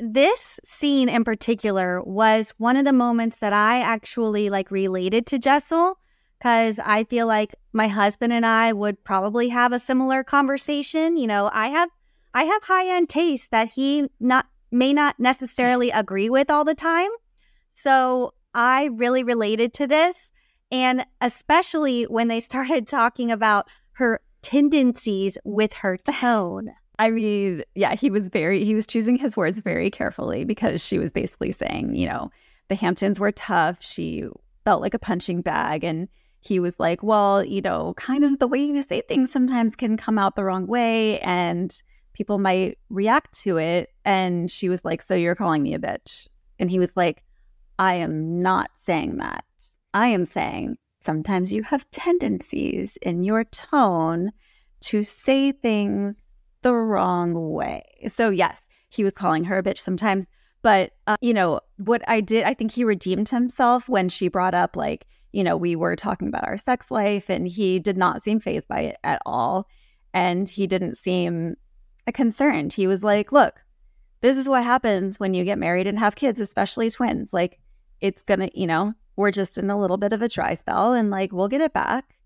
this 0.00 0.58
scene 0.64 1.08
in 1.08 1.22
particular 1.22 2.02
was 2.02 2.52
one 2.58 2.76
of 2.76 2.84
the 2.84 2.92
moments 2.92 3.38
that 3.38 3.52
I 3.52 3.80
actually 3.80 4.50
like 4.50 4.72
related 4.72 5.24
to 5.26 5.38
Jessel 5.38 6.00
because 6.40 6.80
I 6.80 7.04
feel 7.04 7.28
like 7.28 7.54
my 7.72 7.86
husband 7.86 8.32
and 8.32 8.44
I 8.44 8.72
would 8.72 9.04
probably 9.04 9.50
have 9.50 9.72
a 9.72 9.78
similar 9.78 10.24
conversation. 10.24 11.16
You 11.16 11.28
know, 11.28 11.48
I 11.52 11.68
have 11.68 11.88
I 12.34 12.44
have 12.44 12.62
high 12.64 12.88
end 12.88 13.08
taste 13.08 13.50
that 13.50 13.72
he 13.72 14.08
not 14.20 14.46
may 14.70 14.92
not 14.92 15.20
necessarily 15.20 15.90
agree 15.90 16.30
with 16.30 16.50
all 16.50 16.64
the 16.64 16.74
time. 16.74 17.10
So 17.74 18.34
I 18.54 18.86
really 18.86 19.22
related 19.22 19.72
to 19.74 19.86
this. 19.86 20.32
And 20.70 21.06
especially 21.20 22.04
when 22.04 22.28
they 22.28 22.40
started 22.52 22.88
talking 22.88 23.30
about 23.30 23.68
her 23.92 24.20
tendencies 24.40 25.38
with 25.44 25.72
her 25.74 25.96
tone. 25.98 26.72
I 26.98 27.10
mean, 27.10 27.64
yeah, 27.74 27.94
he 27.94 28.10
was 28.10 28.28
very, 28.28 28.64
he 28.64 28.74
was 28.74 28.86
choosing 28.86 29.16
his 29.16 29.36
words 29.36 29.60
very 29.60 29.90
carefully 29.90 30.44
because 30.44 30.84
she 30.84 30.98
was 30.98 31.12
basically 31.12 31.52
saying, 31.52 31.94
you 31.94 32.06
know, 32.06 32.30
the 32.68 32.74
Hamptons 32.74 33.18
were 33.18 33.32
tough. 33.32 33.78
She 33.80 34.26
felt 34.64 34.82
like 34.82 34.94
a 34.94 34.98
punching 34.98 35.42
bag. 35.42 35.84
And 35.84 36.08
he 36.40 36.58
was 36.60 36.78
like, 36.78 37.02
well, 37.02 37.44
you 37.44 37.60
know, 37.60 37.94
kind 37.96 38.24
of 38.24 38.38
the 38.38 38.46
way 38.46 38.62
you 38.64 38.82
say 38.82 39.00
things 39.02 39.30
sometimes 39.30 39.76
can 39.76 39.96
come 39.96 40.18
out 40.18 40.36
the 40.36 40.44
wrong 40.44 40.66
way 40.66 41.18
and 41.20 41.82
people 42.12 42.38
might 42.38 42.78
react 42.90 43.38
to 43.42 43.58
it. 43.58 43.90
And 44.04 44.50
she 44.50 44.68
was 44.68 44.84
like, 44.84 45.02
so 45.02 45.14
you're 45.14 45.34
calling 45.34 45.62
me 45.62 45.74
a 45.74 45.78
bitch. 45.78 46.28
And 46.58 46.70
he 46.70 46.78
was 46.78 46.96
like, 46.96 47.22
I 47.78 47.94
am 47.94 48.42
not 48.42 48.70
saying 48.76 49.16
that. 49.18 49.44
I 49.94 50.08
am 50.08 50.26
saying 50.26 50.76
sometimes 51.00 51.52
you 51.52 51.62
have 51.64 51.90
tendencies 51.90 52.96
in 53.02 53.22
your 53.22 53.44
tone 53.44 54.30
to 54.82 55.02
say 55.02 55.52
things 55.52 56.20
the 56.62 56.74
wrong 56.74 57.52
way. 57.52 57.82
So, 58.08 58.30
yes, 58.30 58.66
he 58.88 59.04
was 59.04 59.12
calling 59.12 59.44
her 59.44 59.58
a 59.58 59.62
bitch 59.62 59.78
sometimes. 59.78 60.26
But, 60.62 60.92
uh, 61.06 61.16
you 61.20 61.34
know, 61.34 61.60
what 61.78 62.02
I 62.08 62.20
did, 62.20 62.44
I 62.44 62.54
think 62.54 62.72
he 62.72 62.84
redeemed 62.84 63.28
himself 63.28 63.88
when 63.88 64.08
she 64.08 64.28
brought 64.28 64.54
up, 64.54 64.76
like, 64.76 65.06
you 65.32 65.42
know, 65.42 65.56
we 65.56 65.74
were 65.74 65.96
talking 65.96 66.28
about 66.28 66.46
our 66.46 66.58
sex 66.58 66.90
life 66.90 67.28
and 67.28 67.48
he 67.48 67.78
did 67.78 67.96
not 67.96 68.22
seem 68.22 68.38
phased 68.38 68.68
by 68.68 68.80
it 68.80 68.96
at 69.02 69.20
all. 69.26 69.66
And 70.14 70.48
he 70.48 70.66
didn't 70.66 70.96
seem 70.96 71.56
concerned. 72.10 72.72
He 72.72 72.88
was 72.88 73.04
like, 73.04 73.30
look, 73.30 73.62
this 74.22 74.36
is 74.36 74.48
what 74.48 74.64
happens 74.64 75.20
when 75.20 75.34
you 75.34 75.44
get 75.44 75.58
married 75.58 75.86
and 75.86 75.98
have 75.98 76.16
kids, 76.16 76.40
especially 76.40 76.90
twins. 76.90 77.32
Like, 77.32 77.60
it's 78.00 78.22
gonna, 78.22 78.50
you 78.54 78.66
know, 78.66 78.94
we're 79.14 79.30
just 79.30 79.58
in 79.58 79.70
a 79.70 79.78
little 79.78 79.98
bit 79.98 80.12
of 80.12 80.22
a 80.22 80.28
dry 80.28 80.54
spell 80.54 80.94
and 80.94 81.10
like 81.10 81.32
we'll 81.32 81.48
get 81.48 81.60
it 81.60 81.72
back. 81.72 82.16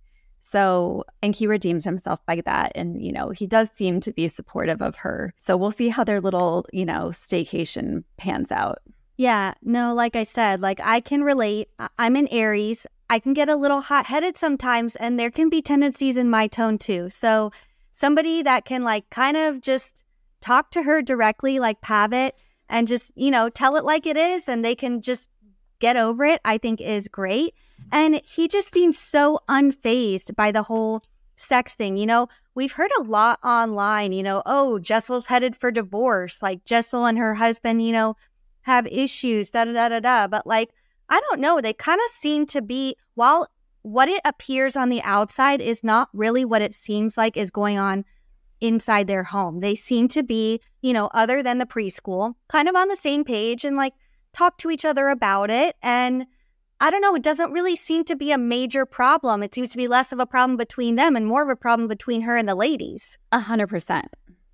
So, 0.40 1.04
and 1.23 1.35
he 1.35 1.49
redeems 1.49 1.85
himself 1.85 2.25
by 2.25 2.40
that. 2.47 2.73
And, 2.76 3.04
you 3.04 3.12
know, 3.12 3.30
he 3.30 3.49
does 3.49 3.68
seem 3.75 3.99
to 4.00 4.12
be 4.12 4.28
supportive 4.28 4.80
of 4.80 4.95
her. 4.97 5.35
So 5.38 5.56
we'll 5.56 5.73
see 5.73 5.88
how 5.88 6.04
their 6.04 6.21
little, 6.21 6.66
you 6.73 6.85
know, 6.85 7.09
staycation 7.09 8.04
pans 8.16 8.52
out. 8.52 8.78
Yeah. 9.16 9.54
No, 9.62 9.92
like 9.92 10.14
I 10.14 10.23
said, 10.23 10.61
like 10.61 10.78
I 10.80 11.00
can 11.00 11.25
relate. 11.25 11.68
I'm 11.99 12.14
an 12.14 12.28
Aries. 12.28 12.87
I 13.11 13.18
can 13.18 13.33
get 13.33 13.49
a 13.49 13.56
little 13.56 13.80
hot 13.80 14.06
headed 14.06 14.37
sometimes, 14.37 14.97
and 14.97 15.18
there 15.18 15.30
can 15.30 15.49
be 15.49 15.62
tendencies 15.62 16.16
in 16.16 16.28
my 16.28 16.49
tone 16.49 16.76
too. 16.76 17.09
So, 17.09 17.52
somebody 17.97 18.43
that 18.43 18.67
can 18.67 18.85
like 18.85 19.09
kind 19.09 19.38
of 19.38 19.62
just 19.62 20.05
talk 20.43 20.71
to 20.71 20.83
her 20.83 21.00
directly, 21.00 21.59
like 21.59 21.81
Pavit, 21.81 22.33
and 22.69 22.87
just, 22.87 23.11
you 23.15 23.31
know, 23.31 23.49
tell 23.49 23.76
it 23.76 23.85
like 23.85 24.07
it 24.07 24.19
is, 24.19 24.50
and 24.50 24.62
they 24.62 24.75
can 24.75 25.00
just 25.00 25.31
get 25.79 25.97
over 25.97 26.25
it, 26.25 26.41
I 26.45 26.59
think 26.59 26.83
is 26.83 27.09
great. 27.09 27.55
And 27.91 28.21
he 28.23 28.49
just 28.49 28.73
seems 28.73 28.99
so 28.99 29.41
unfazed 29.49 30.37
by 30.37 30.53
the 30.53 30.62
whole 30.62 31.03
sex 31.37 31.75
thing. 31.75 31.97
You 31.97 32.05
know, 32.05 32.29
we've 32.55 32.73
heard 32.73 32.91
a 32.99 33.03
lot 33.03 33.38
online, 33.43 34.12
you 34.12 34.23
know, 34.23 34.43
oh, 34.45 34.79
Jessel's 34.79 35.26
headed 35.26 35.57
for 35.57 35.71
divorce. 35.71 36.43
Like 36.43 36.67
Jessel 36.67 37.07
and 37.07 37.17
her 37.17 37.35
husband, 37.35 37.83
you 37.87 37.93
know, 37.93 38.17
have 38.62 38.87
issues, 38.88 39.50
da 39.50 39.65
da 39.65 39.73
da 39.73 39.88
da 39.88 40.00
da. 40.00 40.26
But 40.26 40.47
like, 40.47 40.71
I 41.09 41.19
don't 41.31 41.41
know. 41.41 41.62
They 41.62 41.73
kind 41.73 42.00
of 42.05 42.11
seem 42.11 42.45
to 42.47 42.61
be, 42.61 42.97
while 43.15 43.49
what 43.87 44.09
it 44.09 44.21
appears 44.25 44.76
on 44.76 44.88
the 44.88 45.00
outside 45.02 45.61
is 45.61 45.85
not 45.85 46.09
really 46.12 46.45
what 46.45 46.61
it 46.61 46.75
seems 46.75 47.16
like 47.16 47.37
is 47.37 47.52
going 47.52 47.78
on 47.78 48.05
inside 48.61 49.07
their 49.07 49.23
home. 49.23 49.61
They 49.61 49.76
seem 49.76 50.09
to 50.09 50.25
be, 50.25 50.61
you 50.83 50.93
know, 50.93 51.09
other 51.14 51.40
than 51.40 51.59
the 51.59 51.66
preschool, 51.66 52.35
kind 52.49 52.69
of 52.69 52.75
on 52.75 52.88
the 52.88 52.97
same 52.97 53.23
page 53.23 53.64
and 53.64 53.76
like 53.76 53.93
talk 54.33 54.59
to 54.59 54.73
each 54.73 54.85
other 54.85 55.09
about 55.09 55.50
it. 55.50 55.76
And 55.85 56.26
I 56.81 56.90
don't 56.90 57.00
know, 57.00 57.14
it 57.14 57.23
doesn't 57.23 57.52
really 57.52 57.76
seem 57.76 58.02
to 58.07 58.16
be 58.16 58.33
a 58.33 58.38
major 58.38 58.87
problem. 58.87 59.40
It 59.45 59.55
seems 59.55 59.71
to 59.71 59.76
be 59.76 59.87
less 59.87 60.11
of 60.11 60.19
a 60.19 60.26
problem 60.26 60.57
between 60.57 60.97
them 60.97 61.14
and 61.14 61.25
more 61.25 61.45
of 61.45 61.49
a 61.49 61.55
problem 61.55 61.87
between 61.87 62.23
her 62.23 62.37
and 62.37 62.49
the 62.49 62.57
ladies. 62.57 63.19
A 63.31 63.38
hundred 63.38 63.69
percent. 63.69 64.07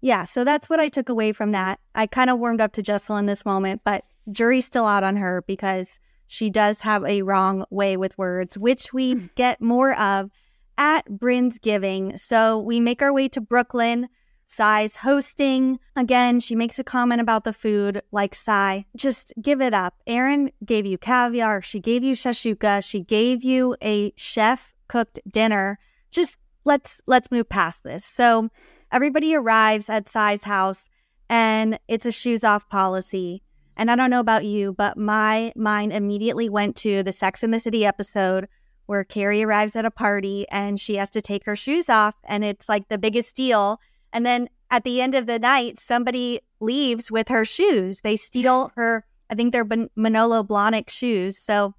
Yeah, 0.03 0.25
so 0.25 0.45
that's 0.45 0.69
what 0.69 0.79
I 0.79 0.89
took 0.89 1.09
away 1.09 1.33
from 1.33 1.53
that. 1.53 1.81
I 1.95 2.07
kind 2.07 2.29
of 2.29 2.39
warmed 2.39 2.61
up 2.61 2.75
to 2.75 2.83
Jessel 2.83 3.17
in 3.17 3.25
this 3.25 3.47
moment, 3.47 3.81
but 3.83 4.05
jury's 4.31 4.67
still 4.67 4.85
out 4.85 5.05
on 5.05 5.17
her 5.17 5.43
because 5.47 5.99
she 6.33 6.49
does 6.49 6.81
have 6.81 7.05
a 7.05 7.21
wrong 7.21 7.67
way 7.69 7.99
with 7.99 8.17
words, 8.17 8.57
which 8.57 8.91
we 8.91 9.17
mm. 9.17 9.35
get 9.35 9.61
more 9.61 9.95
of 9.99 10.31
at 10.79 11.03
Brynn's 11.07 11.59
Giving. 11.59 12.17
So 12.17 12.59
we 12.59 12.81
make 12.81 13.03
our 13.03 13.13
way 13.13 13.29
to 13.29 13.41
Brooklyn. 13.43 14.09
Sai's 14.47 14.97
hosting. 14.97 15.79
Again, 15.95 16.41
she 16.41 16.57
makes 16.57 16.79
a 16.79 16.85
comment 16.85 17.21
about 17.21 17.45
the 17.45 17.53
food, 17.53 18.01
like 18.13 18.35
Sai, 18.35 18.87
just 18.97 19.35
give 19.43 19.61
it 19.61 19.75
up. 19.75 19.97
Erin 20.07 20.51
gave 20.65 20.87
you 20.87 20.97
caviar. 20.97 21.61
She 21.61 21.81
gave 21.81 22.03
you 22.03 22.15
shakshuka. 22.15 22.83
She 22.83 23.01
gave 23.01 23.45
you 23.45 23.77
a 23.83 24.15
chef 24.17 24.73
cooked 24.89 25.21
dinner. 25.31 25.79
Just 26.11 26.39
let's 26.65 27.03
let's 27.07 27.31
move 27.31 27.51
past 27.51 27.85
this. 27.85 28.07
So 28.07 28.49
everybody 28.91 29.35
arrives 29.35 29.91
at 29.91 30.09
Sai's 30.09 30.45
house 30.45 30.89
and 31.29 31.79
it's 31.89 32.07
a 32.07 32.13
shoes 32.13 32.43
off 32.43 32.71
policy. 32.71 33.43
And 33.77 33.91
I 33.91 33.97
don't 33.97 34.11
know 34.11 34.21
about 34.21 34.45
you, 34.45 34.73
but 34.73 34.97
my 34.97 35.53
mind 35.57 35.93
immediately 35.93 36.49
went 36.49 36.77
to 36.77 37.03
the 37.03 37.13
Sex 37.13 37.43
in 37.43 37.51
the 37.51 37.61
City 37.61 37.85
episode 37.85 38.49
where 38.87 39.05
Carrie 39.05 39.43
arrives 39.43 39.77
at 39.77 39.85
a 39.85 39.91
party 39.91 40.47
and 40.51 40.79
she 40.79 40.97
has 40.97 41.09
to 41.11 41.23
take 41.23 41.45
her 41.47 41.57
shoes 41.57 41.89
off 41.89 42.15
and 42.25 42.45
it's 42.45 42.69
like 42.69 42.89
the 42.89 42.99
biggest 42.99 43.37
deal 43.37 43.81
and 44.13 44.27
then 44.27 44.49
at 44.71 44.85
the 44.85 45.01
end 45.01 45.15
of 45.15 45.27
the 45.27 45.39
night, 45.39 45.79
somebody 45.79 46.41
leaves 46.61 47.11
with 47.11 47.29
her 47.29 47.45
shoes. 47.45 48.01
They 48.01 48.17
steal 48.17 48.73
her, 48.77 49.05
I 49.31 49.35
think 49.35 49.53
they're 49.53 49.67
Manolo 49.97 50.43
Blahnik 50.43 50.89
shoes. 50.89 51.39
So 51.39 51.75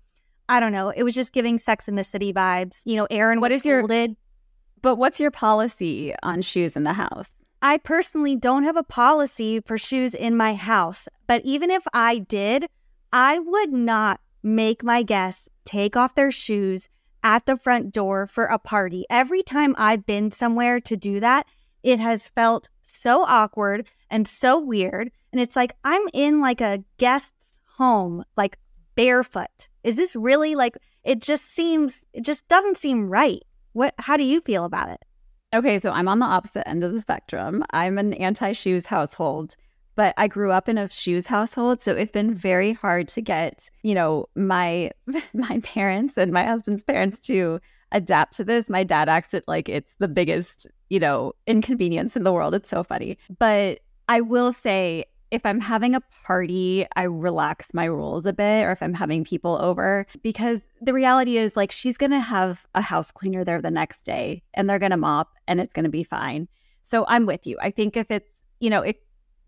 I 0.49 0.59
don't 0.59 0.71
know. 0.71 0.89
It 0.89 1.03
was 1.03 1.15
just 1.15 1.33
giving 1.33 1.57
Sex 1.57 1.87
in 1.87 1.95
the 1.95 2.03
City 2.03 2.33
vibes. 2.33 2.81
You 2.85 2.97
know, 2.97 3.07
Erin 3.09 3.41
what 3.41 3.51
is 3.51 3.61
scolded. 3.61 4.11
your 4.11 4.17
But 4.81 4.95
what's 4.97 5.19
your 5.19 5.31
policy 5.31 6.13
on 6.23 6.41
shoes 6.41 6.75
in 6.75 6.83
the 6.83 6.93
house? 6.93 7.31
I 7.65 7.77
personally 7.77 8.35
don't 8.35 8.63
have 8.63 8.75
a 8.75 8.83
policy 8.83 9.61
for 9.61 9.77
shoes 9.77 10.13
in 10.13 10.35
my 10.35 10.53
house, 10.53 11.07
but 11.27 11.45
even 11.45 11.71
if 11.71 11.87
I 11.93 12.19
did, 12.19 12.67
I 13.13 13.39
would 13.39 13.71
not 13.71 14.19
make 14.43 14.83
my 14.83 15.01
guests 15.01 15.47
take 15.63 15.95
off 15.95 16.13
their 16.13 16.29
shoes 16.29 16.89
at 17.23 17.45
the 17.45 17.55
front 17.55 17.93
door 17.93 18.27
for 18.27 18.47
a 18.47 18.59
party. 18.59 19.05
Every 19.09 19.41
time 19.41 19.75
I've 19.77 20.05
been 20.05 20.29
somewhere 20.29 20.81
to 20.81 20.97
do 20.97 21.21
that, 21.21 21.47
it 21.83 22.01
has 22.01 22.27
felt 22.27 22.67
so 22.81 23.23
awkward 23.23 23.89
and 24.09 24.27
so 24.27 24.59
weird. 24.59 25.09
And 25.31 25.39
it's 25.39 25.55
like, 25.55 25.73
I'm 25.85 26.03
in 26.11 26.41
like 26.41 26.59
a 26.59 26.83
guest's 26.97 27.61
home, 27.77 28.25
like 28.35 28.59
barefoot. 28.95 29.69
Is 29.85 29.95
this 29.95 30.17
really 30.17 30.53
like, 30.55 30.77
it 31.05 31.21
just 31.21 31.45
seems, 31.45 32.03
it 32.11 32.25
just 32.25 32.45
doesn't 32.49 32.77
seem 32.77 33.09
right. 33.09 33.41
What, 33.71 33.93
how 33.99 34.17
do 34.17 34.25
you 34.25 34.41
feel 34.41 34.65
about 34.65 34.89
it? 34.89 34.99
Okay, 35.53 35.77
so 35.77 35.91
I'm 35.91 36.07
on 36.07 36.17
the 36.17 36.25
opposite 36.25 36.67
end 36.67 36.83
of 36.83 36.93
the 36.93 37.01
spectrum. 37.01 37.63
I'm 37.71 37.99
an 37.99 38.13
anti 38.15 38.53
shoes 38.53 38.87
household, 38.87 39.55
but 39.93 40.15
I 40.17 40.27
grew 40.27 40.51
up 40.51 40.67
in 40.67 40.79
a 40.79 40.89
shoes 40.89 41.27
household, 41.27 41.79
so 41.79 41.95
it's 41.95 42.11
been 42.11 42.33
very 42.33 42.73
hard 42.73 43.07
to 43.09 43.21
get, 43.21 43.69
you 43.83 43.93
know, 43.93 44.25
my 44.35 44.89
my 45.33 45.59
parents 45.63 46.17
and 46.17 46.31
my 46.31 46.43
husband's 46.43 46.83
parents 46.83 47.19
to 47.19 47.59
adapt 47.91 48.33
to 48.37 48.43
this. 48.43 48.67
My 48.67 48.83
dad 48.83 49.09
acts 49.09 49.35
it 49.35 49.43
like 49.47 49.69
it's 49.69 49.93
the 49.99 50.07
biggest, 50.07 50.65
you 50.89 50.99
know, 50.99 51.33
inconvenience 51.45 52.17
in 52.17 52.23
the 52.23 52.33
world. 52.33 52.55
It's 52.55 52.69
so 52.69 52.83
funny. 52.83 53.19
But 53.37 53.81
I 54.09 54.21
will 54.21 54.53
say, 54.53 55.05
if 55.33 55.47
I'm 55.47 55.59
having 55.59 55.95
a 55.95 56.01
party, 56.23 56.85
I 56.95 57.03
relax 57.03 57.73
my 57.73 57.85
rules 57.85 58.27
a 58.27 58.33
bit, 58.33 58.65
or 58.65 58.71
if 58.71 58.83
I'm 58.83 58.93
having 58.93 59.23
people 59.23 59.57
over, 59.59 60.05
because 60.21 60.61
the 60.79 60.93
reality 60.93 61.37
is, 61.37 61.57
like, 61.57 61.71
she's 61.71 61.97
going 61.97 62.11
to 62.11 62.19
have 62.19 62.67
a 62.75 62.81
house 62.81 63.09
cleaner 63.09 63.43
there 63.43 63.59
the 63.59 63.71
next 63.71 64.03
day 64.03 64.43
and 64.53 64.69
they're 64.69 64.77
going 64.77 64.91
to 64.91 64.97
mop 64.97 65.31
and 65.47 65.59
it's 65.59 65.73
going 65.73 65.85
to 65.85 65.89
be 65.89 66.03
fine. 66.03 66.47
So 66.83 67.03
I'm 67.07 67.25
with 67.25 67.47
you. 67.47 67.57
I 67.59 67.71
think 67.71 67.97
if 67.97 68.11
it's, 68.11 68.43
you 68.59 68.69
know, 68.69 68.83
if, 68.83 68.95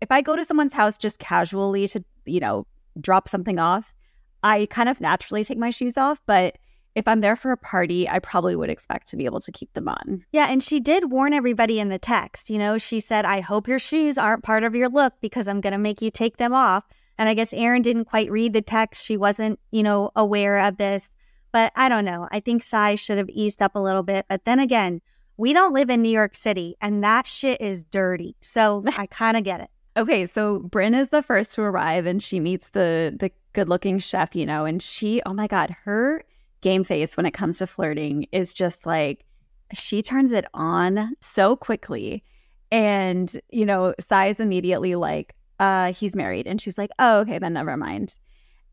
if 0.00 0.10
I 0.10 0.22
go 0.22 0.34
to 0.34 0.44
someone's 0.44 0.72
house 0.72 0.98
just 0.98 1.20
casually 1.20 1.86
to, 1.86 2.04
you 2.24 2.40
know, 2.40 2.66
drop 3.00 3.28
something 3.28 3.60
off, 3.60 3.94
I 4.42 4.66
kind 4.66 4.88
of 4.88 5.00
naturally 5.00 5.44
take 5.44 5.56
my 5.56 5.70
shoes 5.70 5.96
off. 5.96 6.20
But 6.26 6.58
if 6.96 7.06
I'm 7.06 7.20
there 7.20 7.36
for 7.36 7.52
a 7.52 7.58
party, 7.58 8.08
I 8.08 8.18
probably 8.18 8.56
would 8.56 8.70
expect 8.70 9.08
to 9.08 9.16
be 9.16 9.26
able 9.26 9.40
to 9.40 9.52
keep 9.52 9.72
them 9.74 9.86
on. 9.86 10.24
Yeah, 10.32 10.46
and 10.50 10.62
she 10.62 10.80
did 10.80 11.12
warn 11.12 11.34
everybody 11.34 11.78
in 11.78 11.90
the 11.90 11.98
text. 11.98 12.48
You 12.48 12.58
know, 12.58 12.78
she 12.78 13.00
said, 13.00 13.26
I 13.26 13.40
hope 13.40 13.68
your 13.68 13.78
shoes 13.78 14.16
aren't 14.16 14.42
part 14.42 14.64
of 14.64 14.74
your 14.74 14.88
look 14.88 15.12
because 15.20 15.46
I'm 15.46 15.60
going 15.60 15.74
to 15.74 15.78
make 15.78 16.00
you 16.00 16.10
take 16.10 16.38
them 16.38 16.54
off. 16.54 16.84
And 17.18 17.28
I 17.28 17.34
guess 17.34 17.52
Erin 17.52 17.82
didn't 17.82 18.06
quite 18.06 18.30
read 18.30 18.54
the 18.54 18.62
text. 18.62 19.04
She 19.04 19.18
wasn't, 19.18 19.60
you 19.70 19.82
know, 19.82 20.10
aware 20.16 20.58
of 20.58 20.78
this. 20.78 21.10
But 21.52 21.70
I 21.76 21.90
don't 21.90 22.06
know. 22.06 22.28
I 22.32 22.40
think 22.40 22.62
Sai 22.62 22.94
should 22.94 23.18
have 23.18 23.28
eased 23.28 23.60
up 23.60 23.76
a 23.76 23.80
little 23.80 24.02
bit. 24.02 24.24
But 24.26 24.46
then 24.46 24.58
again, 24.58 25.02
we 25.36 25.52
don't 25.52 25.74
live 25.74 25.90
in 25.90 26.00
New 26.00 26.08
York 26.08 26.34
City 26.34 26.76
and 26.80 27.04
that 27.04 27.26
shit 27.26 27.60
is 27.60 27.84
dirty. 27.84 28.36
So 28.40 28.82
I 28.96 29.04
kind 29.06 29.36
of 29.36 29.44
get 29.44 29.60
it. 29.60 29.68
Okay, 29.98 30.24
so 30.24 30.60
Brynn 30.60 30.98
is 30.98 31.10
the 31.10 31.22
first 31.22 31.52
to 31.54 31.62
arrive 31.62 32.06
and 32.06 32.22
she 32.22 32.40
meets 32.40 32.70
the 32.70 33.14
the 33.18 33.30
good-looking 33.54 33.98
chef, 33.98 34.36
you 34.36 34.44
know, 34.44 34.66
and 34.66 34.82
she, 34.82 35.22
oh 35.24 35.32
my 35.32 35.46
god, 35.46 35.74
her 35.84 36.22
game 36.60 36.84
face 36.84 37.16
when 37.16 37.26
it 37.26 37.32
comes 37.32 37.58
to 37.58 37.66
flirting 37.66 38.26
is 38.32 38.54
just 38.54 38.86
like 38.86 39.24
she 39.72 40.02
turns 40.02 40.32
it 40.32 40.44
on 40.54 41.14
so 41.20 41.56
quickly. 41.56 42.22
And, 42.70 43.32
you 43.50 43.64
know, 43.64 43.94
is 43.98 44.40
immediately 44.40 44.94
like, 44.94 45.34
uh, 45.58 45.92
he's 45.92 46.16
married. 46.16 46.46
And 46.46 46.60
she's 46.60 46.76
like, 46.76 46.90
oh, 46.98 47.20
okay, 47.20 47.38
then 47.38 47.54
never 47.54 47.76
mind. 47.76 48.14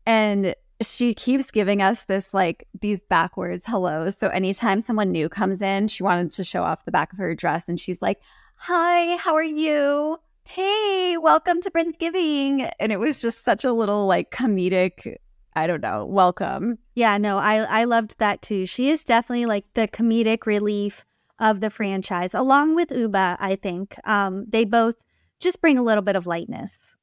And 0.06 0.54
she 0.82 1.14
keeps 1.14 1.50
giving 1.50 1.80
us 1.80 2.04
this 2.04 2.34
like 2.34 2.66
these 2.80 3.00
backwards 3.08 3.64
hellos. 3.64 4.16
So 4.16 4.28
anytime 4.28 4.80
someone 4.80 5.12
new 5.12 5.28
comes 5.28 5.62
in, 5.62 5.88
she 5.88 6.02
wanted 6.02 6.30
to 6.32 6.44
show 6.44 6.62
off 6.62 6.84
the 6.84 6.92
back 6.92 7.12
of 7.12 7.18
her 7.18 7.34
dress 7.34 7.68
and 7.68 7.78
she's 7.78 8.02
like, 8.02 8.20
Hi, 8.56 9.16
how 9.16 9.34
are 9.34 9.42
you? 9.42 10.18
Hey, 10.44 11.16
welcome 11.16 11.60
to 11.62 11.70
Friendsgiving. 11.70 12.70
And 12.78 12.92
it 12.92 13.00
was 13.00 13.20
just 13.20 13.42
such 13.42 13.64
a 13.64 13.72
little 13.72 14.06
like 14.06 14.30
comedic, 14.30 15.16
I 15.56 15.66
don't 15.66 15.82
know, 15.82 16.04
welcome. 16.04 16.78
Yeah, 16.94 17.16
no, 17.18 17.38
I 17.38 17.58
I 17.58 17.84
loved 17.84 18.18
that 18.18 18.42
too. 18.42 18.66
She 18.66 18.90
is 18.90 19.04
definitely 19.04 19.46
like 19.46 19.64
the 19.74 19.88
comedic 19.88 20.46
relief 20.46 21.04
of 21.38 21.60
the 21.60 21.70
franchise, 21.70 22.34
along 22.34 22.74
with 22.74 22.88
Ubah. 22.88 23.36
I 23.38 23.56
think. 23.56 23.96
Um, 24.04 24.46
they 24.48 24.64
both 24.64 24.96
just 25.40 25.60
bring 25.60 25.78
a 25.78 25.82
little 25.82 26.02
bit 26.02 26.16
of 26.16 26.26
lightness. 26.26 26.94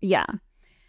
Yeah. 0.00 0.26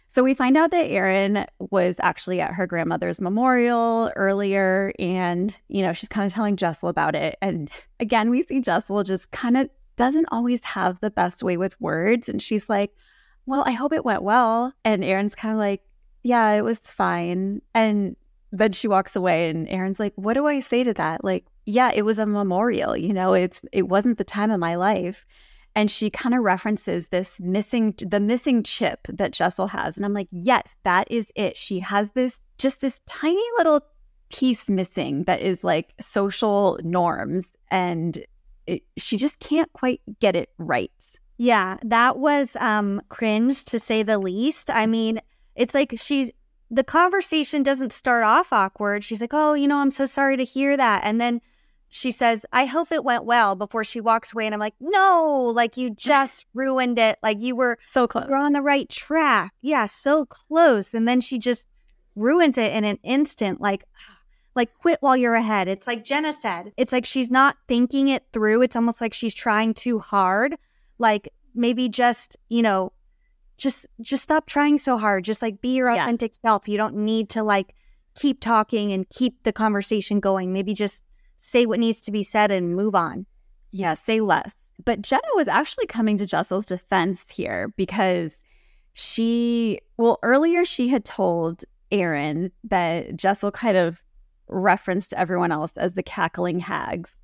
So 0.08 0.22
we 0.22 0.34
find 0.34 0.56
out 0.56 0.70
that 0.70 0.86
Erin 0.86 1.44
was 1.58 1.98
actually 2.00 2.40
at 2.40 2.54
her 2.54 2.68
grandmother's 2.68 3.20
memorial 3.20 4.12
earlier, 4.14 4.92
and 4.98 5.56
you 5.68 5.82
know 5.82 5.92
she's 5.92 6.08
kind 6.08 6.26
of 6.26 6.32
telling 6.32 6.56
Jessel 6.56 6.88
about 6.88 7.14
it. 7.14 7.36
And 7.42 7.70
again, 8.00 8.30
we 8.30 8.42
see 8.42 8.60
Jessel 8.60 9.02
just 9.02 9.30
kind 9.32 9.56
of 9.56 9.70
doesn't 9.96 10.26
always 10.30 10.62
have 10.64 11.00
the 11.00 11.10
best 11.10 11.42
way 11.42 11.56
with 11.56 11.80
words, 11.80 12.28
and 12.28 12.40
she's 12.40 12.68
like, 12.68 12.92
"Well, 13.46 13.64
I 13.66 13.72
hope 13.72 13.92
it 13.92 14.04
went 14.04 14.22
well." 14.22 14.72
And 14.84 15.04
Erin's 15.04 15.34
kind 15.34 15.52
of 15.52 15.58
like, 15.58 15.82
"Yeah, 16.24 16.50
it 16.52 16.64
was 16.64 16.80
fine." 16.80 17.62
And 17.74 18.16
then 18.50 18.72
she 18.72 18.88
walks 18.88 19.14
away, 19.14 19.50
and 19.50 19.68
Erin's 19.68 20.00
like, 20.00 20.14
"What 20.16 20.34
do 20.34 20.46
I 20.46 20.60
say 20.60 20.82
to 20.82 20.94
that?" 20.94 21.22
Like, 21.22 21.46
yeah, 21.66 21.92
it 21.94 22.02
was 22.02 22.18
a 22.18 22.26
memorial. 22.26 22.96
You 22.96 23.12
know, 23.12 23.34
it's 23.34 23.62
it 23.70 23.88
wasn't 23.88 24.18
the 24.18 24.24
time 24.24 24.50
of 24.50 24.58
my 24.58 24.74
life 24.74 25.24
and 25.74 25.90
she 25.90 26.10
kind 26.10 26.34
of 26.34 26.42
references 26.42 27.08
this 27.08 27.40
missing 27.40 27.94
the 27.98 28.20
missing 28.20 28.62
chip 28.62 29.06
that 29.08 29.32
Jessel 29.32 29.66
has 29.68 29.96
and 29.96 30.04
I'm 30.04 30.14
like 30.14 30.28
yes 30.30 30.76
that 30.84 31.10
is 31.10 31.30
it 31.34 31.56
she 31.56 31.80
has 31.80 32.10
this 32.10 32.40
just 32.58 32.80
this 32.80 33.00
tiny 33.06 33.42
little 33.58 33.80
piece 34.30 34.68
missing 34.68 35.24
that 35.24 35.40
is 35.40 35.64
like 35.64 35.92
social 36.00 36.78
norms 36.82 37.46
and 37.70 38.24
it, 38.66 38.82
she 38.96 39.16
just 39.16 39.38
can't 39.40 39.72
quite 39.72 40.00
get 40.20 40.34
it 40.34 40.50
right 40.58 40.90
yeah 41.36 41.76
that 41.82 42.18
was 42.18 42.56
um 42.60 43.00
cringe 43.08 43.64
to 43.64 43.78
say 43.78 44.02
the 44.02 44.18
least 44.18 44.70
i 44.70 44.86
mean 44.86 45.20
it's 45.54 45.74
like 45.74 45.94
she's 45.96 46.30
the 46.70 46.84
conversation 46.84 47.62
doesn't 47.62 47.92
start 47.92 48.24
off 48.24 48.52
awkward 48.52 49.04
she's 49.04 49.20
like 49.20 49.34
oh 49.34 49.54
you 49.54 49.68
know 49.68 49.78
i'm 49.78 49.90
so 49.90 50.04
sorry 50.04 50.36
to 50.36 50.44
hear 50.44 50.76
that 50.76 51.02
and 51.04 51.20
then 51.20 51.40
she 51.96 52.10
says, 52.10 52.44
I 52.52 52.64
hope 52.64 52.90
it 52.90 53.04
went 53.04 53.24
well 53.24 53.54
before 53.54 53.84
she 53.84 54.00
walks 54.00 54.32
away. 54.32 54.46
And 54.46 54.52
I'm 54.52 54.58
like, 54.58 54.74
no, 54.80 55.52
like 55.54 55.76
you 55.76 55.90
just 55.90 56.44
ruined 56.52 56.98
it. 56.98 57.20
Like 57.22 57.40
you 57.40 57.54
were 57.54 57.78
so 57.86 58.08
close. 58.08 58.26
You're 58.28 58.36
on 58.36 58.52
the 58.52 58.62
right 58.62 58.88
track. 58.88 59.52
Yeah, 59.62 59.84
so 59.84 60.26
close. 60.26 60.92
And 60.92 61.06
then 61.06 61.20
she 61.20 61.38
just 61.38 61.68
ruins 62.16 62.58
it 62.58 62.72
in 62.72 62.82
an 62.82 62.98
instant. 63.04 63.60
Like, 63.60 63.84
like 64.56 64.74
quit 64.80 64.98
while 65.02 65.16
you're 65.16 65.36
ahead. 65.36 65.68
It's 65.68 65.86
like 65.86 66.02
Jenna 66.02 66.32
said. 66.32 66.72
It's 66.76 66.92
like 66.92 67.06
she's 67.06 67.30
not 67.30 67.58
thinking 67.68 68.08
it 68.08 68.24
through. 68.32 68.62
It's 68.62 68.74
almost 68.74 69.00
like 69.00 69.14
she's 69.14 69.32
trying 69.32 69.72
too 69.72 70.00
hard. 70.00 70.56
Like 70.98 71.28
maybe 71.54 71.88
just, 71.88 72.36
you 72.48 72.62
know, 72.62 72.92
just 73.64 73.86
just 74.02 74.22
stop 74.22 74.46
trying 74.46 74.76
so 74.78 74.98
hard. 74.98 75.24
Just 75.24 75.42
like 75.42 75.60
be 75.60 75.74
your 75.74 75.90
authentic 75.90 76.32
yeah. 76.34 76.50
self. 76.50 76.68
You 76.68 76.76
don't 76.76 76.94
need 76.94 77.30
to 77.30 77.42
like 77.42 77.74
keep 78.14 78.38
talking 78.40 78.92
and 78.92 79.08
keep 79.08 79.42
the 79.42 79.52
conversation 79.52 80.20
going. 80.20 80.52
Maybe 80.52 80.74
just 80.74 81.02
say 81.38 81.64
what 81.66 81.80
needs 81.80 82.02
to 82.02 82.12
be 82.12 82.22
said 82.22 82.50
and 82.50 82.76
move 82.76 82.94
on. 82.94 83.26
Yeah, 83.72 83.94
say 83.94 84.20
less. 84.20 84.54
But 84.84 85.00
Jenna 85.00 85.22
was 85.34 85.48
actually 85.48 85.86
coming 85.86 86.18
to 86.18 86.26
Jessel's 86.26 86.66
defense 86.66 87.28
here 87.30 87.72
because 87.76 88.36
she, 88.92 89.80
well, 89.96 90.18
earlier 90.22 90.64
she 90.64 90.88
had 90.88 91.04
told 91.04 91.64
Erin 91.90 92.52
that 92.64 93.16
Jessel 93.16 93.50
kind 93.50 93.76
of 93.76 94.02
referenced 94.48 95.14
everyone 95.14 95.52
else 95.52 95.76
as 95.78 95.94
the 95.94 96.02
cackling 96.02 96.58
hags. 96.60 97.16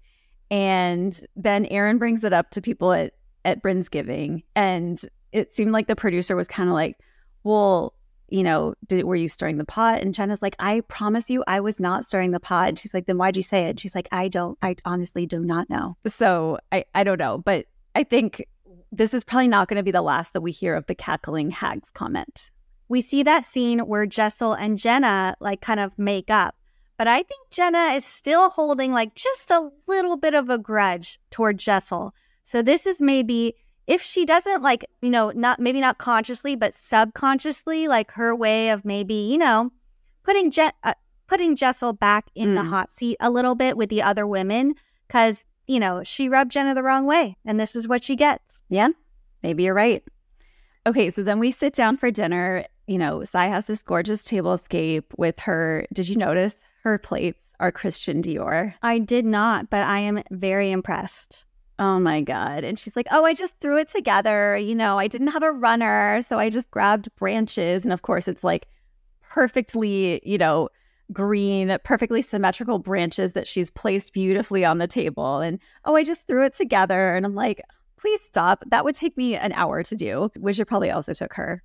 And 0.50 1.20
then 1.37 1.66
Erin 1.66 1.98
brings 1.98 2.24
it 2.24 2.33
up 2.33 2.50
to 2.50 2.62
people 2.62 2.92
at, 2.92 3.12
at 3.44 3.62
Brynnsgiving. 3.62 4.42
And 4.57 5.00
it 5.32 5.52
seemed 5.52 5.72
like 5.72 5.86
the 5.86 5.96
producer 5.96 6.36
was 6.36 6.48
kind 6.48 6.68
of 6.68 6.74
like, 6.74 6.98
well, 7.44 7.94
you 8.28 8.42
know, 8.42 8.74
did 8.86 9.04
were 9.04 9.16
you 9.16 9.28
stirring 9.28 9.58
the 9.58 9.64
pot? 9.64 10.00
And 10.00 10.14
Jenna's 10.14 10.40
like, 10.40 10.56
I 10.58 10.82
promise 10.82 11.28
you, 11.28 11.42
I 11.46 11.60
was 11.60 11.80
not 11.80 12.04
stirring 12.04 12.30
the 12.30 12.40
pot. 12.40 12.68
And 12.68 12.78
she's 12.78 12.94
like, 12.94 13.06
then 13.06 13.18
why'd 13.18 13.36
you 13.36 13.42
say 13.42 13.64
it? 13.64 13.80
She's 13.80 13.94
like, 13.94 14.08
I 14.12 14.28
don't, 14.28 14.56
I 14.62 14.76
honestly 14.84 15.26
do 15.26 15.40
not 15.40 15.68
know. 15.68 15.96
So 16.06 16.58
I, 16.70 16.84
I 16.94 17.02
don't 17.02 17.18
know, 17.18 17.38
but 17.38 17.66
I 17.94 18.04
think 18.04 18.46
this 18.92 19.14
is 19.14 19.24
probably 19.24 19.48
not 19.48 19.68
going 19.68 19.76
to 19.76 19.82
be 19.82 19.90
the 19.90 20.02
last 20.02 20.32
that 20.32 20.40
we 20.40 20.52
hear 20.52 20.74
of 20.74 20.86
the 20.86 20.94
cackling 20.94 21.50
hags 21.50 21.90
comment. 21.90 22.50
We 22.88 23.00
see 23.00 23.22
that 23.22 23.44
scene 23.44 23.80
where 23.80 24.06
Jessel 24.06 24.52
and 24.52 24.78
Jenna 24.78 25.36
like 25.40 25.60
kind 25.60 25.80
of 25.80 25.96
make 25.98 26.30
up. 26.30 26.56
But 26.96 27.08
I 27.08 27.22
think 27.22 27.50
Jenna 27.50 27.94
is 27.94 28.04
still 28.04 28.50
holding 28.50 28.92
like 28.92 29.14
just 29.14 29.50
a 29.50 29.70
little 29.86 30.16
bit 30.16 30.34
of 30.34 30.50
a 30.50 30.58
grudge 30.58 31.18
toward 31.30 31.58
Jessel. 31.58 32.14
So 32.42 32.62
this 32.62 32.86
is 32.86 33.00
maybe 33.00 33.54
if 33.90 34.03
she 34.03 34.24
doesn't 34.24 34.62
like, 34.62 34.87
you 35.03 35.11
know, 35.11 35.33
not 35.33 35.59
maybe 35.59 35.81
not 35.81 35.98
consciously, 35.98 36.55
but 36.55 36.74
subconsciously, 36.74 37.88
like 37.88 38.12
her 38.12 38.37
way 38.37 38.70
of 38.70 38.85
maybe, 38.85 39.14
you 39.14 39.37
know, 39.37 39.72
putting 40.22 40.53
Je- 40.53 40.70
uh, 40.85 40.94
putting 41.26 41.57
Jessel 41.57 41.92
back 41.92 42.31
in 42.37 42.50
mm. 42.50 42.55
the 42.55 42.62
hot 42.62 42.92
seat 42.92 43.16
a 43.18 43.31
little 43.31 43.57
bit 43.57 43.76
with 43.76 43.90
the 43.90 44.00
other 44.00 44.29
women, 44.29 44.76
because 45.09 45.44
you 45.66 45.81
know 45.81 46.05
she 46.05 46.29
rubbed 46.29 46.53
Jenna 46.53 46.72
the 46.72 46.85
wrong 46.85 47.05
way, 47.05 47.37
and 47.44 47.59
this 47.59 47.74
is 47.74 47.88
what 47.88 48.05
she 48.05 48.14
gets. 48.14 48.61
Yeah, 48.68 48.90
maybe 49.42 49.64
you're 49.64 49.74
right. 49.74 50.05
Okay, 50.87 51.11
so 51.11 51.24
then 51.24 51.40
we 51.40 51.50
sit 51.50 51.74
down 51.74 51.96
for 51.96 52.12
dinner. 52.12 52.64
You 52.87 52.98
know, 52.98 53.24
Sai 53.24 53.46
has 53.46 53.66
this 53.66 53.83
gorgeous 53.83 54.22
tablescape 54.22 55.05
with 55.16 55.40
her. 55.40 55.85
Did 55.92 56.09
you 56.09 56.14
notice 56.14 56.61
her 56.85 56.96
plates 56.96 57.53
are 57.59 57.72
Christian 57.72 58.22
Dior? 58.22 58.72
I 58.83 59.00
did 59.00 59.24
not, 59.24 59.68
but 59.68 59.83
I 59.83 59.98
am 59.98 60.22
very 60.31 60.70
impressed. 60.70 61.44
Oh 61.80 61.98
my 61.98 62.20
God. 62.20 62.62
And 62.62 62.78
she's 62.78 62.94
like, 62.94 63.06
Oh, 63.10 63.24
I 63.24 63.32
just 63.32 63.58
threw 63.58 63.78
it 63.78 63.88
together. 63.88 64.56
You 64.56 64.74
know, 64.74 64.98
I 64.98 65.08
didn't 65.08 65.28
have 65.28 65.42
a 65.42 65.50
runner. 65.50 66.20
So 66.20 66.38
I 66.38 66.50
just 66.50 66.70
grabbed 66.70 67.08
branches. 67.16 67.84
And 67.84 67.92
of 67.92 68.02
course, 68.02 68.28
it's 68.28 68.44
like 68.44 68.68
perfectly, 69.22 70.20
you 70.22 70.36
know, 70.36 70.68
green, 71.10 71.76
perfectly 71.82 72.20
symmetrical 72.20 72.78
branches 72.78 73.32
that 73.32 73.48
she's 73.48 73.70
placed 73.70 74.12
beautifully 74.12 74.62
on 74.62 74.76
the 74.76 74.86
table. 74.86 75.40
And 75.40 75.58
oh, 75.86 75.96
I 75.96 76.04
just 76.04 76.26
threw 76.26 76.44
it 76.44 76.52
together. 76.52 77.16
And 77.16 77.24
I'm 77.24 77.34
like, 77.34 77.62
Please 77.96 78.20
stop. 78.22 78.62
That 78.70 78.84
would 78.84 78.94
take 78.94 79.16
me 79.16 79.36
an 79.36 79.52
hour 79.52 79.82
to 79.82 79.94
do, 79.94 80.30
which 80.36 80.58
it 80.58 80.64
probably 80.66 80.90
also 80.90 81.12
took 81.12 81.34
her. 81.34 81.62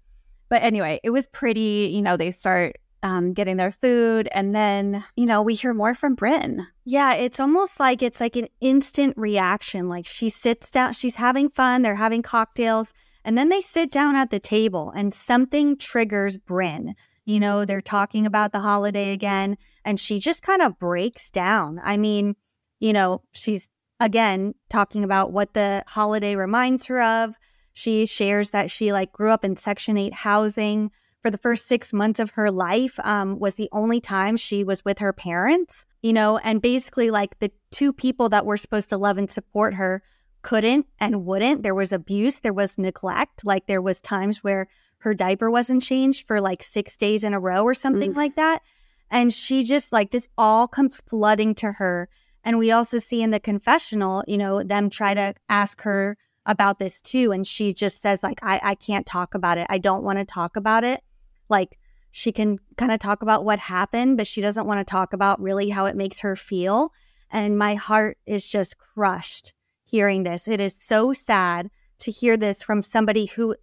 But 0.50 0.64
anyway, 0.64 1.00
it 1.04 1.10
was 1.10 1.28
pretty. 1.28 1.92
You 1.94 2.02
know, 2.02 2.16
they 2.16 2.32
start 2.32 2.78
um, 3.06 3.34
getting 3.34 3.58
their 3.58 3.72
food. 3.72 4.28
And 4.32 4.56
then, 4.56 5.04
you 5.16 5.28
know, 5.28 5.44
we 5.44 5.54
hear 5.54 5.74
more 5.74 5.94
from 5.94 6.16
Brynn. 6.16 6.66
Yeah, 6.86 7.14
it's 7.14 7.40
almost 7.40 7.80
like 7.80 8.02
it's 8.02 8.20
like 8.20 8.36
an 8.36 8.48
instant 8.62 9.16
reaction. 9.16 9.88
Like 9.88 10.08
she 10.08 10.28
sits 10.28 10.72
down, 10.72 10.94
she's 10.94 11.16
having 11.16 11.50
fun, 11.50 11.84
they're 11.84 11.96
having 11.96 12.24
cocktails, 12.24 12.96
and 13.24 13.38
then 13.38 13.50
they 13.50 13.62
sit 13.62 13.92
down 13.92 14.16
at 14.16 14.32
the 14.32 14.40
table 14.40 14.92
and 14.96 15.14
something 15.14 15.78
triggers 15.78 16.36
Brynn. 16.38 16.96
You 17.26 17.40
know, 17.40 17.64
they're 17.64 17.80
talking 17.80 18.26
about 18.26 18.52
the 18.52 18.60
holiday 18.60 19.14
again, 19.14 19.58
and 19.84 20.00
she 20.00 20.18
just 20.18 20.42
kind 20.42 20.64
of 20.64 20.80
breaks 20.80 21.30
down. 21.30 21.80
I 21.84 21.98
mean, 21.98 22.36
you 22.80 22.92
know, 22.92 23.22
she's 23.34 23.70
again 24.00 24.56
talking 24.68 25.04
about 25.04 25.32
what 25.32 25.54
the 25.54 25.84
holiday 25.86 26.36
reminds 26.36 26.88
her 26.88 27.04
of. 27.04 27.36
She 27.74 28.08
shares 28.08 28.50
that 28.50 28.72
she 28.72 28.92
like 28.92 29.12
grew 29.12 29.30
up 29.30 29.46
in 29.46 29.56
Section 29.58 29.96
8 29.96 30.12
housing 30.12 30.90
for 31.26 31.32
the 31.32 31.40
first 31.40 31.66
six 31.66 31.92
months 31.92 32.20
of 32.20 32.30
her 32.30 32.52
life 32.52 33.00
um, 33.04 33.40
was 33.40 33.56
the 33.56 33.68
only 33.72 34.00
time 34.00 34.38
she 34.38 34.64
was 34.64 34.86
with 34.86 35.00
her 35.00 35.12
parents, 35.12 35.88
you 36.04 36.14
know, 36.14 36.38
and 36.38 36.62
basically 36.62 37.10
like 37.10 37.40
the 37.40 37.52
two 37.72 37.92
people 37.92 38.30
that 38.30 38.46
were 38.46 38.58
supposed 38.58 38.90
to 38.90 38.98
love 38.98 39.18
and 39.18 39.32
support 39.32 39.74
her 39.74 40.04
couldn't 40.44 40.86
and 41.00 41.26
wouldn't. 41.26 41.64
There 41.64 41.74
was 41.74 41.92
abuse, 41.92 42.42
there 42.42 42.54
was 42.54 42.78
neglect. 42.78 43.44
Like 43.44 43.66
there 43.66 43.82
was 43.82 44.02
times 44.02 44.44
where 44.44 44.68
her 45.00 45.16
diaper 45.16 45.50
wasn't 45.50 45.82
changed 45.82 46.28
for 46.28 46.40
like 46.40 46.62
six 46.62 46.96
days 46.96 47.24
in 47.24 47.34
a 47.34 47.40
row 47.40 47.64
or 47.64 47.74
something 47.74 48.14
mm. 48.14 48.18
like 48.18 48.36
that. 48.36 48.62
And 49.10 49.34
she 49.34 49.64
just 49.64 49.92
like 49.92 50.12
this 50.12 50.30
all 50.38 50.68
comes 50.68 51.02
flooding 51.08 51.56
to 51.56 51.72
her. 51.72 52.08
And 52.44 52.60
we 52.60 52.70
also 52.70 53.00
see 53.00 53.24
in 53.24 53.32
the 53.32 53.40
confessional, 53.40 54.24
you 54.28 54.38
know, 54.38 54.62
them 54.62 54.92
try 54.92 55.16
to 55.16 55.34
ask 55.50 55.82
her 55.82 56.20
about 56.46 56.78
this 56.78 57.02
too. 57.02 57.32
And 57.32 57.48
she 57.48 57.74
just 57.74 58.00
says, 58.00 58.22
like, 58.22 58.38
I, 58.44 58.62
I 58.62 58.76
can't 58.76 59.08
talk 59.08 59.34
about 59.34 59.58
it. 59.58 59.66
I 59.72 59.80
don't 59.80 60.04
want 60.04 60.20
to 60.20 60.26
talk 60.26 60.56
about 60.56 60.84
it. 60.84 61.02
Like 61.50 61.78
she 62.12 62.32
can 62.32 62.60
kind 62.78 62.92
of 62.92 63.00
talk 63.00 63.22
about 63.22 63.46
what 63.46 63.60
happened, 63.60 64.18
but 64.18 64.28
she 64.28 64.42
doesn't 64.42 64.66
want 64.66 64.80
to 64.80 64.90
talk 64.90 65.14
about 65.14 65.42
really 65.42 65.70
how 65.70 65.86
it 65.86 65.96
makes 65.96 66.22
her 66.22 66.36
feel. 66.36 66.94
And 67.30 67.58
my 67.58 67.76
heart 67.76 68.18
is 68.26 68.48
just 68.48 68.78
crushed 68.78 69.54
hearing 69.84 70.24
this. 70.24 70.48
It 70.48 70.62
is 70.62 70.78
so 70.80 71.12
sad 71.14 71.70
to 72.00 72.12
hear 72.12 72.38
this 72.38 72.64
from 72.64 72.82
somebody 72.82 73.26
who 73.26 73.56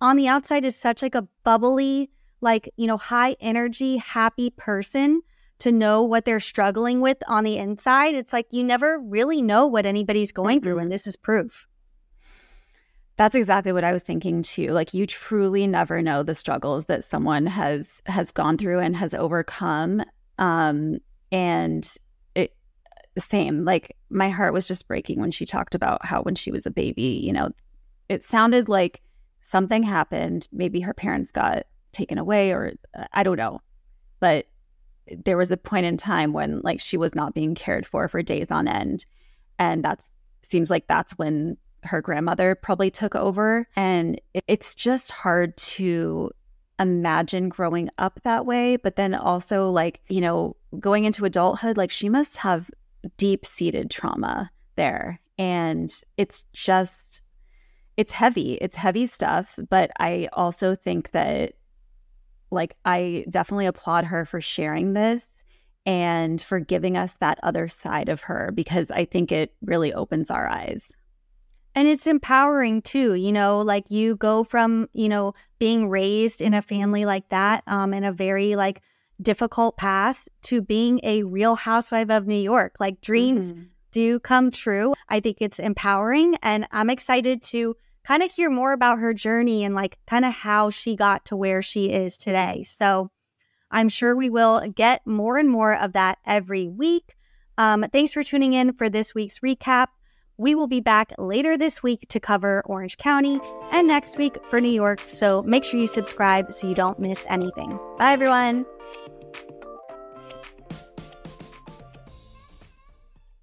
on 0.00 0.16
the 0.16 0.28
outside 0.28 0.64
is 0.64 0.76
such 0.76 1.02
like 1.02 1.14
a 1.14 1.26
bubbly, 1.44 2.10
like, 2.40 2.70
you 2.76 2.86
know, 2.86 2.96
high 2.96 3.36
energy, 3.40 3.96
happy 3.96 4.50
person 4.50 5.22
to 5.58 5.72
know 5.72 6.02
what 6.02 6.24
they're 6.24 6.40
struggling 6.40 7.00
with 7.00 7.18
on 7.28 7.44
the 7.44 7.56
inside. 7.56 8.14
It's 8.14 8.32
like 8.32 8.46
you 8.50 8.62
never 8.62 8.98
really 8.98 9.40
know 9.40 9.66
what 9.66 9.86
anybody's 9.86 10.32
going 10.32 10.60
through, 10.60 10.74
mm-hmm. 10.74 10.82
and 10.82 10.92
this 10.92 11.06
is 11.06 11.16
proof. 11.16 11.66
That's 13.16 13.34
exactly 13.34 13.72
what 13.72 13.84
I 13.84 13.92
was 13.92 14.02
thinking 14.02 14.42
too. 14.42 14.72
Like 14.72 14.92
you 14.92 15.06
truly 15.06 15.66
never 15.66 16.02
know 16.02 16.22
the 16.22 16.34
struggles 16.34 16.86
that 16.86 17.04
someone 17.04 17.46
has 17.46 18.02
has 18.06 18.30
gone 18.30 18.58
through 18.58 18.80
and 18.80 18.94
has 18.94 19.14
overcome. 19.14 20.02
Um, 20.38 20.98
and 21.32 21.96
it 22.34 22.54
same. 23.16 23.64
Like 23.64 23.96
my 24.10 24.28
heart 24.28 24.52
was 24.52 24.68
just 24.68 24.86
breaking 24.86 25.20
when 25.20 25.30
she 25.30 25.46
talked 25.46 25.74
about 25.74 26.04
how 26.04 26.22
when 26.22 26.34
she 26.34 26.50
was 26.50 26.66
a 26.66 26.70
baby, 26.70 27.20
you 27.24 27.32
know, 27.32 27.50
it 28.08 28.22
sounded 28.22 28.68
like 28.68 29.00
something 29.40 29.82
happened. 29.82 30.46
Maybe 30.52 30.80
her 30.80 30.94
parents 30.94 31.30
got 31.32 31.64
taken 31.92 32.18
away, 32.18 32.52
or 32.52 32.74
uh, 32.98 33.04
I 33.14 33.22
don't 33.22 33.38
know. 33.38 33.60
But 34.20 34.46
there 35.24 35.36
was 35.36 35.50
a 35.50 35.56
point 35.56 35.86
in 35.86 35.96
time 35.96 36.32
when 36.32 36.60
like 36.62 36.80
she 36.80 36.96
was 36.96 37.14
not 37.14 37.34
being 37.34 37.54
cared 37.54 37.86
for 37.86 38.08
for 38.08 38.22
days 38.22 38.50
on 38.50 38.68
end. 38.68 39.06
And 39.58 39.82
that's 39.82 40.10
seems 40.42 40.70
like 40.70 40.86
that's 40.86 41.12
when 41.16 41.56
her 41.86 42.02
grandmother 42.02 42.54
probably 42.54 42.90
took 42.90 43.14
over. 43.14 43.68
And 43.76 44.20
it's 44.46 44.74
just 44.74 45.12
hard 45.12 45.56
to 45.56 46.30
imagine 46.78 47.48
growing 47.48 47.90
up 47.98 48.20
that 48.24 48.46
way. 48.46 48.76
But 48.76 48.96
then 48.96 49.14
also, 49.14 49.70
like, 49.70 50.00
you 50.08 50.20
know, 50.20 50.56
going 50.78 51.04
into 51.04 51.24
adulthood, 51.24 51.76
like, 51.76 51.90
she 51.90 52.08
must 52.08 52.36
have 52.38 52.70
deep 53.16 53.44
seated 53.44 53.90
trauma 53.90 54.50
there. 54.76 55.20
And 55.38 55.92
it's 56.16 56.44
just, 56.52 57.22
it's 57.96 58.12
heavy. 58.12 58.54
It's 58.54 58.76
heavy 58.76 59.06
stuff. 59.06 59.58
But 59.70 59.90
I 59.98 60.28
also 60.32 60.74
think 60.74 61.12
that, 61.12 61.54
like, 62.50 62.76
I 62.84 63.24
definitely 63.30 63.66
applaud 63.66 64.04
her 64.04 64.24
for 64.24 64.40
sharing 64.40 64.92
this 64.92 65.26
and 65.86 66.42
for 66.42 66.58
giving 66.58 66.96
us 66.96 67.14
that 67.14 67.38
other 67.44 67.68
side 67.68 68.08
of 68.08 68.22
her 68.22 68.50
because 68.52 68.90
I 68.90 69.04
think 69.04 69.30
it 69.30 69.54
really 69.62 69.94
opens 69.94 70.30
our 70.30 70.48
eyes. 70.48 70.92
And 71.76 71.86
it's 71.86 72.06
empowering 72.06 72.80
too, 72.80 73.14
you 73.14 73.30
know, 73.30 73.60
like 73.60 73.90
you 73.90 74.16
go 74.16 74.44
from, 74.44 74.88
you 74.94 75.10
know, 75.10 75.34
being 75.58 75.90
raised 75.90 76.40
in 76.40 76.54
a 76.54 76.62
family 76.62 77.04
like 77.04 77.28
that, 77.28 77.64
um, 77.66 77.92
in 77.92 78.02
a 78.02 78.12
very 78.12 78.56
like 78.56 78.80
difficult 79.20 79.76
past 79.76 80.30
to 80.44 80.62
being 80.62 81.00
a 81.02 81.22
real 81.24 81.54
housewife 81.54 82.08
of 82.08 82.26
New 82.26 82.40
York. 82.40 82.76
Like 82.80 83.02
dreams 83.02 83.52
mm-hmm. 83.52 83.64
do 83.92 84.18
come 84.18 84.50
true. 84.50 84.94
I 85.10 85.20
think 85.20 85.36
it's 85.40 85.58
empowering 85.58 86.38
and 86.42 86.66
I'm 86.70 86.88
excited 86.88 87.42
to 87.42 87.76
kind 88.04 88.22
of 88.22 88.32
hear 88.32 88.48
more 88.48 88.72
about 88.72 89.00
her 89.00 89.12
journey 89.12 89.62
and 89.62 89.74
like 89.74 89.98
kind 90.06 90.24
of 90.24 90.32
how 90.32 90.70
she 90.70 90.96
got 90.96 91.26
to 91.26 91.36
where 91.36 91.60
she 91.60 91.90
is 91.90 92.16
today. 92.16 92.62
So 92.62 93.10
I'm 93.70 93.90
sure 93.90 94.16
we 94.16 94.30
will 94.30 94.66
get 94.74 95.06
more 95.06 95.36
and 95.36 95.50
more 95.50 95.76
of 95.76 95.92
that 95.92 96.16
every 96.24 96.68
week. 96.68 97.16
Um, 97.58 97.84
thanks 97.92 98.14
for 98.14 98.22
tuning 98.22 98.54
in 98.54 98.72
for 98.72 98.88
this 98.88 99.14
week's 99.14 99.40
recap. 99.40 99.88
We 100.38 100.54
will 100.54 100.66
be 100.66 100.80
back 100.80 101.12
later 101.18 101.56
this 101.56 101.82
week 101.82 102.06
to 102.08 102.20
cover 102.20 102.62
Orange 102.66 102.98
County 102.98 103.40
and 103.72 103.86
next 103.86 104.18
week 104.18 104.36
for 104.50 104.60
New 104.60 104.70
York. 104.70 105.00
So 105.06 105.42
make 105.42 105.64
sure 105.64 105.80
you 105.80 105.86
subscribe 105.86 106.52
so 106.52 106.68
you 106.68 106.74
don't 106.74 106.98
miss 106.98 107.24
anything. 107.28 107.78
Bye, 107.98 108.12
everyone. 108.12 108.66